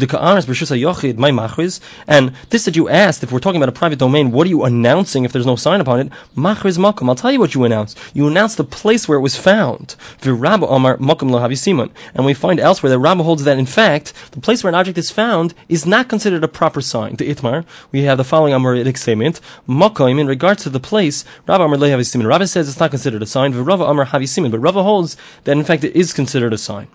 this 2.49 2.63
that 2.63 2.75
you 2.77 2.88
asked, 2.88 3.21
if 3.21 3.34
we're 3.34 3.39
talking 3.39 3.62
about 3.62 3.67
a 3.67 3.73
private 3.73 3.99
domain, 3.99 4.32
what 4.32 4.47
are 4.47 4.49
you 4.49 4.63
announcing 4.63 5.25
if 5.25 5.34
there's 5.34 5.45
no 5.45 5.58
sign 5.58 5.82
upon 5.82 5.99
it? 5.99 6.10
Machriz 6.38 6.77
makom. 6.77 7.10
I'll 7.10 7.15
tell 7.15 7.34
you 7.34 7.39
what 7.39 7.53
you 7.53 7.65
announce. 7.65 7.95
You 8.13 8.25
announce 8.27 8.55
the 8.55 8.63
place 8.63 9.10
where 9.10 9.17
it 9.17 9.21
was 9.21 9.36
found. 9.36 9.97
V'Rabba 10.21 10.73
Amar 10.73 10.95
makom 10.99 11.32
lo 11.32 11.53
simon. 11.55 11.91
And 12.13 12.25
we 12.25 12.34
find 12.34 12.62
elsewhere 12.62 12.91
that 12.91 12.99
Rambam 12.99 13.23
holds 13.23 13.43
that 13.43 13.60
in 13.60 13.65
fact 13.65 14.13
the 14.32 14.39
place 14.39 14.63
where 14.63 14.69
an 14.69 14.75
object 14.75 14.97
is 14.97 15.12
found 15.12 15.53
is 15.67 15.86
not 15.86 16.08
considered 16.08 16.45
a 16.45 16.47
proper 16.47 16.79
sign. 16.79 17.17
The 17.17 17.29
itmar, 17.29 17.65
we 17.91 18.03
have 18.03 18.17
the 18.17 18.23
following 18.23 18.53
Amoritic 18.53 18.95
statement: 18.97 19.41
Makom 19.67 20.19
in 20.19 20.27
regards 20.27 20.63
to 20.63 20.69
the 20.69 20.79
place 20.79 21.08
place. 21.09 21.25
Rava 21.47 21.65
Amar 21.65 21.77
Lehavi 21.77 22.01
Siman. 22.01 22.27
Rava 22.27 22.47
says 22.47 22.69
it's 22.69 22.79
not 22.79 22.91
considered 22.91 23.21
a 23.21 23.25
sign. 23.25 23.51
But 23.51 23.63
Rava 23.63 23.85
Amar 23.85 24.05
Havi 24.05 24.23
Siman. 24.23 24.51
But 24.51 24.59
Rava 24.59 24.83
holds 24.83 25.17
that 25.43 25.57
in 25.57 25.63
fact 25.63 25.83
it 25.83 25.95
is 25.95 26.13
considered 26.13 26.53
a 26.53 26.57
sign. 26.57 26.87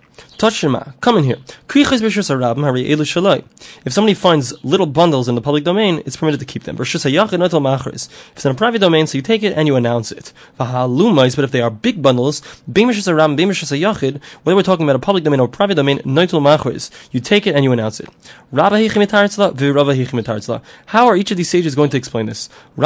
Tashima, 0.45 0.93
come 1.01 1.17
in 1.17 1.23
here. 1.23 1.37
If 3.85 3.93
somebody 3.93 4.13
finds 4.13 4.53
little 4.63 4.85
bundles 4.85 5.27
in 5.27 5.33
the 5.35 5.41
public 5.41 5.63
domain, 5.63 6.03
it's 6.05 6.17
permitted 6.17 6.39
to 6.39 6.45
keep 6.45 6.63
them. 6.63 6.77
If 6.79 6.95
it's 6.95 7.05
in 8.45 8.51
a 8.51 8.53
private 8.53 8.79
domain, 8.79 9.07
so 9.07 9.17
you 9.17 9.21
take 9.23 9.41
it 9.43 9.53
and 9.57 9.67
you 9.67 9.75
announce 9.75 10.11
it. 10.11 10.31
But 10.57 11.43
if 11.43 11.51
they 11.51 11.61
are 11.61 11.71
big 11.71 12.01
bundles, 12.01 12.41
whether 12.67 12.85
we're 14.55 14.63
talking 14.63 14.85
about 14.85 14.95
a 14.95 14.99
public 14.99 15.23
domain 15.23 15.39
or 15.39 15.47
private 15.47 15.75
domain, 15.75 15.99
you 16.05 17.19
take 17.19 17.47
it 17.47 17.55
and 17.55 17.63
you 17.63 17.71
announce 17.71 17.99
it. 17.99 18.09
How 20.85 21.07
are 21.07 21.17
each 21.17 21.31
of 21.31 21.37
these 21.37 21.49
sages 21.49 21.73
going 21.75 21.89
to 21.89 21.97
explain 21.97 22.27
this? 22.27 22.49
So 22.77 22.85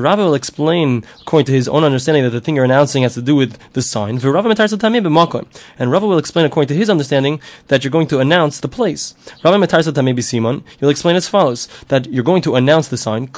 Rabba 0.00 0.24
will 0.24 0.34
explain, 0.34 1.04
according 1.20 1.46
to 1.46 1.52
his 1.52 1.68
own 1.68 1.84
understanding, 1.84 2.24
that 2.24 2.30
the 2.30 2.40
thing 2.40 2.56
you're 2.56 2.64
announcing 2.64 3.02
has 3.02 3.14
to 3.14 3.22
do 3.22 3.34
with 3.36 3.58
the 3.72 3.82
sign. 3.82 4.18
And 5.78 5.89
Rava 5.90 6.06
will 6.06 6.18
explain, 6.18 6.46
according 6.46 6.68
to 6.68 6.74
his 6.74 6.88
understanding, 6.88 7.40
that 7.68 7.82
you're 7.84 7.90
going 7.90 8.06
to 8.08 8.20
announce 8.20 8.60
the 8.60 8.68
place. 8.68 9.14
Rabba 9.44 9.58
Matarsa 9.58 9.92
Tamebi 9.92 10.22
Simon, 10.22 10.64
he'll 10.78 10.88
explain 10.88 11.16
as 11.16 11.28
follows, 11.28 11.68
that 11.88 12.06
you're 12.10 12.24
going 12.24 12.42
to 12.42 12.54
announce 12.54 12.88
the 12.88 12.96
sign. 12.96 13.28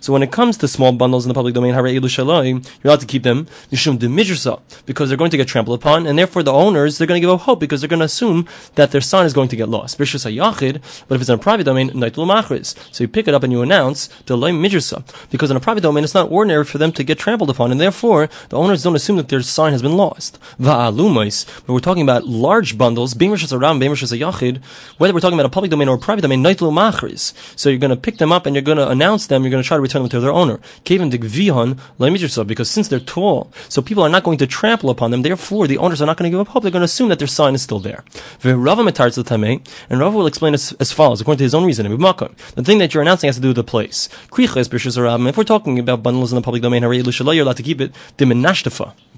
So 0.00 0.12
when 0.12 0.22
it 0.22 0.30
comes 0.32 0.56
to 0.58 0.68
small 0.68 0.92
bundles 0.92 1.24
in 1.24 1.28
the 1.28 1.34
public 1.34 1.54
domain, 1.54 1.74
you're 1.74 1.86
allowed 2.84 3.00
to 3.00 3.06
keep 3.06 3.22
them, 3.22 3.46
because 4.86 5.08
they're 5.08 5.18
going 5.18 5.30
to 5.30 5.36
get 5.36 5.48
trampled 5.48 5.80
upon, 5.80 6.06
and 6.06 6.18
therefore 6.18 6.42
the 6.42 6.52
owners, 6.52 6.98
they're 6.98 7.06
going 7.06 7.20
to 7.20 7.26
give 7.26 7.34
up 7.34 7.40
hope, 7.40 7.60
because 7.60 7.80
they're 7.80 7.88
going 7.88 8.00
to 8.00 8.06
assume 8.06 8.46
that 8.74 8.90
their 8.90 9.00
sign 9.00 9.26
is 9.26 9.32
going 9.32 9.48
to 9.48 9.56
get 9.56 9.68
lost. 9.68 9.98
But 9.98 10.08
if 10.08 10.14
it's 10.14 11.28
in 11.28 11.34
a 11.34 11.38
private 11.38 11.64
domain, 11.64 11.90
so 11.90 13.04
you 13.04 13.08
pick 13.08 13.28
it 13.28 13.34
up 13.34 13.42
and 13.42 13.52
you 13.52 13.62
announce, 13.62 14.08
because 14.26 15.50
in 15.50 15.56
a 15.56 15.60
private 15.60 15.82
domain, 15.82 16.04
it's 16.04 16.14
not 16.14 16.30
ordinary 16.30 16.64
for 16.64 16.78
them 16.78 16.92
to 16.92 17.02
get 17.04 17.18
trampled 17.18 17.50
upon, 17.50 17.70
and 17.70 17.80
therefore 17.80 18.28
the 18.48 18.56
owners 18.56 18.82
don't 18.82 18.96
assume 18.96 19.16
that 19.16 19.28
their 19.28 19.42
sign 19.42 19.72
has 19.72 19.82
been 19.82 19.96
lost 19.96 20.38
but 20.94 21.72
we're 21.72 21.80
talking 21.80 22.02
about 22.02 22.26
large 22.26 22.76
bundles, 22.78 23.14
being 23.14 23.32
Rishas 23.32 23.52
Aram, 23.52 23.78
being 23.78 23.92
Yachid, 23.92 24.62
whether 24.98 25.14
we're 25.14 25.20
talking 25.20 25.38
about 25.38 25.46
a 25.46 25.50
public 25.50 25.70
domain 25.70 25.88
or 25.88 25.96
a 25.96 25.98
private 25.98 26.22
domain, 26.22 26.42
Naitlu 26.42 26.72
Machris. 26.72 27.32
So 27.58 27.68
you're 27.68 27.78
going 27.78 27.90
to 27.90 27.96
pick 27.96 28.18
them 28.18 28.32
up 28.32 28.46
and 28.46 28.54
you're 28.54 28.62
going 28.62 28.78
to 28.78 28.88
announce 28.88 29.26
them, 29.26 29.42
you're 29.42 29.50
going 29.50 29.62
to 29.62 29.66
try 29.66 29.76
to 29.76 29.80
return 29.80 30.02
them 30.02 30.10
to 30.10 30.20
their 30.20 30.32
owner. 30.32 30.60
Kevin 30.84 31.10
Digvihon, 31.10 31.78
because 32.46 32.70
since 32.70 32.88
they're 32.88 33.00
tall, 33.00 33.52
so 33.68 33.82
people 33.82 34.02
are 34.02 34.08
not 34.08 34.24
going 34.24 34.38
to 34.38 34.46
trample 34.46 34.90
upon 34.90 35.10
them, 35.10 35.22
therefore 35.22 35.66
the 35.66 35.78
owners 35.78 36.00
are 36.02 36.06
not 36.06 36.16
going 36.16 36.30
to 36.30 36.36
give 36.36 36.40
up 36.40 36.48
hope, 36.48 36.62
they're 36.62 36.72
going 36.72 36.80
to 36.80 36.86
assume 36.86 37.08
that 37.08 37.18
their 37.18 37.28
sign 37.28 37.54
is 37.54 37.62
still 37.62 37.80
there. 37.80 38.04
And 38.42 38.64
Rava 38.64 38.82
will 40.16 40.26
explain 40.26 40.54
as, 40.54 40.72
as 40.80 40.92
follows, 40.92 41.20
according 41.20 41.38
to 41.38 41.44
his 41.44 41.54
own 41.54 41.64
reasoning. 41.64 41.96
The 41.98 42.62
thing 42.62 42.78
that 42.78 42.94
you're 42.94 43.02
announcing 43.02 43.28
has 43.28 43.36
to 43.36 43.42
do 43.42 43.48
with 43.48 43.56
the 43.56 43.64
place. 43.64 44.08
If 44.36 45.36
we're 45.36 45.44
talking 45.44 45.78
about 45.78 46.02
bundles 46.02 46.32
in 46.32 46.36
the 46.36 46.42
public 46.42 46.62
domain, 46.62 46.82
you're 46.82 47.42
allowed 47.42 47.56
to 47.56 47.62
keep 47.62 47.80
it 47.80 47.92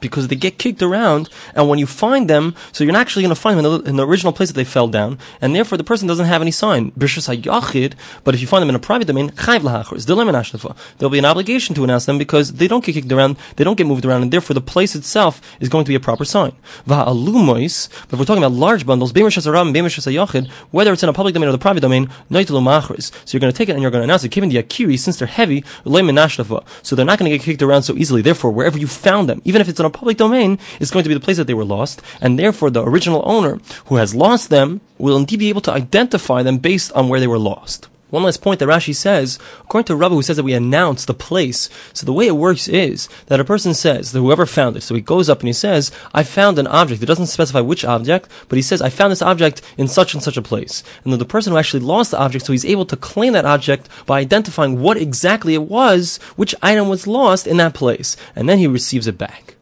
because 0.01 0.29
they 0.29 0.37
get 0.37 0.59
kicked 0.59 0.83
around 0.83 1.29
and 1.61 1.69
when 1.69 1.79
you 1.79 1.87
find 1.87 2.29
them, 2.29 2.55
so 2.73 2.85
you're 2.85 2.93
not 2.93 3.01
actually 3.01 3.23
going 3.23 3.35
to 3.35 3.41
find 3.41 3.59
them 3.59 3.67
in 3.67 3.73
the, 3.73 3.91
in 3.91 3.97
the, 3.97 4.07
original 4.07 4.33
place 4.33 4.49
that 4.49 4.55
they 4.55 4.65
fell 4.65 4.89
down, 4.89 5.19
and 5.41 5.55
therefore 5.55 5.79
the 5.79 5.85
person 5.85 6.09
doesn't 6.09 6.27
have 6.27 6.43
any 6.43 6.51
sign. 6.51 6.91
But 6.97 7.05
if 7.15 8.41
you 8.41 8.47
find 8.47 8.63
them 8.63 8.69
in 8.69 8.75
a 8.75 8.79
private 8.79 9.07
domain, 9.07 9.33
there'll 9.37 11.11
be 11.11 11.19
an 11.19 11.25
obligation 11.25 11.75
to 11.75 11.85
announce 11.85 12.07
them 12.07 12.19
because 12.19 12.55
they 12.55 12.67
don't 12.67 12.85
get 12.85 12.95
kicked 12.95 13.13
around, 13.13 13.37
they 13.57 13.65
don't 13.65 13.77
get 13.77 13.87
moved 13.87 14.05
around, 14.05 14.23
and 14.23 14.33
therefore 14.33 14.55
the 14.55 14.61
place 14.61 14.95
itself 14.97 15.41
is 15.61 15.69
going 15.69 15.85
to 15.85 15.89
be 15.89 15.95
a 15.95 16.01
proper 16.01 16.25
sign. 16.25 16.53
But 16.87 17.09
if 17.17 18.19
we're 18.19 18.25
talking 18.25 18.43
about 18.43 18.53
large 18.53 18.87
bundles, 18.87 19.13
whether 19.13 20.93
it's 20.93 21.03
in 21.03 21.09
a 21.09 21.13
public 21.13 21.35
domain 21.35 21.49
or 21.49 21.53
the 21.53 21.59
private 21.59 21.81
domain, 21.81 22.09
so 22.31 22.39
you're 22.39 23.41
going 23.41 23.53
to 23.53 23.57
take 23.57 23.69
it 23.69 23.73
and 23.73 23.83
you're 23.83 23.91
going 23.91 24.01
to 24.01 24.05
announce 24.05 24.25
it. 24.25 24.31
Given 24.31 24.49
the 24.51 24.63
akiri, 24.63 24.99
since 24.99 25.19
they're 25.19 25.29
heavy, 25.29 25.65
so 25.85 26.97
they're 26.97 27.05
not 27.05 27.19
going 27.19 27.31
to 27.31 27.37
get 27.37 27.45
kicked 27.45 27.63
around 27.63 27.83
so 27.83 27.95
easily. 27.95 28.23
Therefore, 28.23 28.51
wherever 28.51 28.79
you 28.79 28.87
found 28.87 29.29
them, 29.29 29.43
even 29.45 29.61
if 29.61 29.69
it's 29.69 29.81
in 29.81 29.87
a 29.87 29.91
public 29.91 30.17
domain, 30.17 30.59
it's 30.81 30.91
going 30.91 31.03
to 31.03 31.09
be 31.09 31.15
the 31.15 31.21
place 31.21 31.37
that 31.37 31.47
they 31.51 31.55
were 31.55 31.65
lost, 31.65 32.01
and 32.21 32.39
therefore 32.39 32.71
the 32.71 32.85
original 32.85 33.23
owner 33.27 33.59
who 33.87 33.97
has 33.97 34.15
lost 34.15 34.49
them 34.51 34.81
will 34.99 35.17
indeed 35.17 35.41
be 35.41 35.49
able 35.49 35.61
to 35.63 35.73
identify 35.73 36.43
them 36.43 36.59
based 36.59 36.93
on 36.93 37.09
where 37.09 37.19
they 37.19 37.27
were 37.27 37.39
lost. 37.39 37.89
One 38.11 38.25
last 38.25 38.43
point 38.43 38.59
that 38.59 38.69
Rashi 38.69 38.95
says, 38.95 39.39
according 39.61 39.87
to 39.87 39.97
Rabbi 39.97 40.15
who 40.17 40.23
says 40.23 40.37
that 40.37 40.43
we 40.43 40.53
announce 40.53 41.05
the 41.05 41.15
place, 41.15 41.71
so 41.93 42.05
the 42.05 42.13
way 42.13 42.27
it 42.27 42.37
works 42.37 42.67
is 42.67 43.09
that 43.27 43.39
a 43.39 43.45
person 43.45 43.73
says 43.73 44.11
that 44.11 44.19
whoever 44.19 44.47
found 44.47 44.77
it, 44.77 44.81
so 44.81 44.97
he 44.97 45.01
goes 45.01 45.29
up 45.29 45.41
and 45.41 45.49
he 45.49 45.53
says, 45.53 45.93
I 46.13 46.25
found 46.25 46.59
an 46.59 46.67
object. 46.67 47.03
It 47.03 47.07
doesn't 47.07 47.27
specify 47.27 47.61
which 47.61 47.85
object, 47.85 48.29
but 48.49 48.57
he 48.57 48.63
says, 48.63 48.83
I 48.83 48.91
found 48.91 49.13
this 49.13 49.23
object 49.23 49.63
in 49.79 49.87
such 49.87 50.13
and 50.13 50.23
such 50.23 50.37
a 50.37 50.43
place. 50.43 50.83
And 51.05 51.13
then 51.13 51.21
the 51.21 51.25
person 51.25 51.53
who 51.53 51.59
actually 51.59 51.85
lost 51.85 52.11
the 52.11 52.19
object, 52.19 52.47
so 52.47 52.53
he's 52.53 52.65
able 52.65 52.87
to 52.87 52.97
claim 52.97 53.33
that 53.35 53.45
object 53.45 53.89
by 54.07 54.19
identifying 54.19 54.81
what 54.81 54.97
exactly 54.97 55.55
it 55.55 55.63
was, 55.63 56.17
which 56.35 56.55
item 56.63 56.89
was 56.89 57.07
lost 57.07 57.47
in 57.47 57.59
that 57.59 57.75
place. 57.75 58.17
And 58.35 58.49
then 58.49 58.59
he 58.59 58.67
receives 58.67 59.07
it 59.07 59.19
back. 59.19 59.55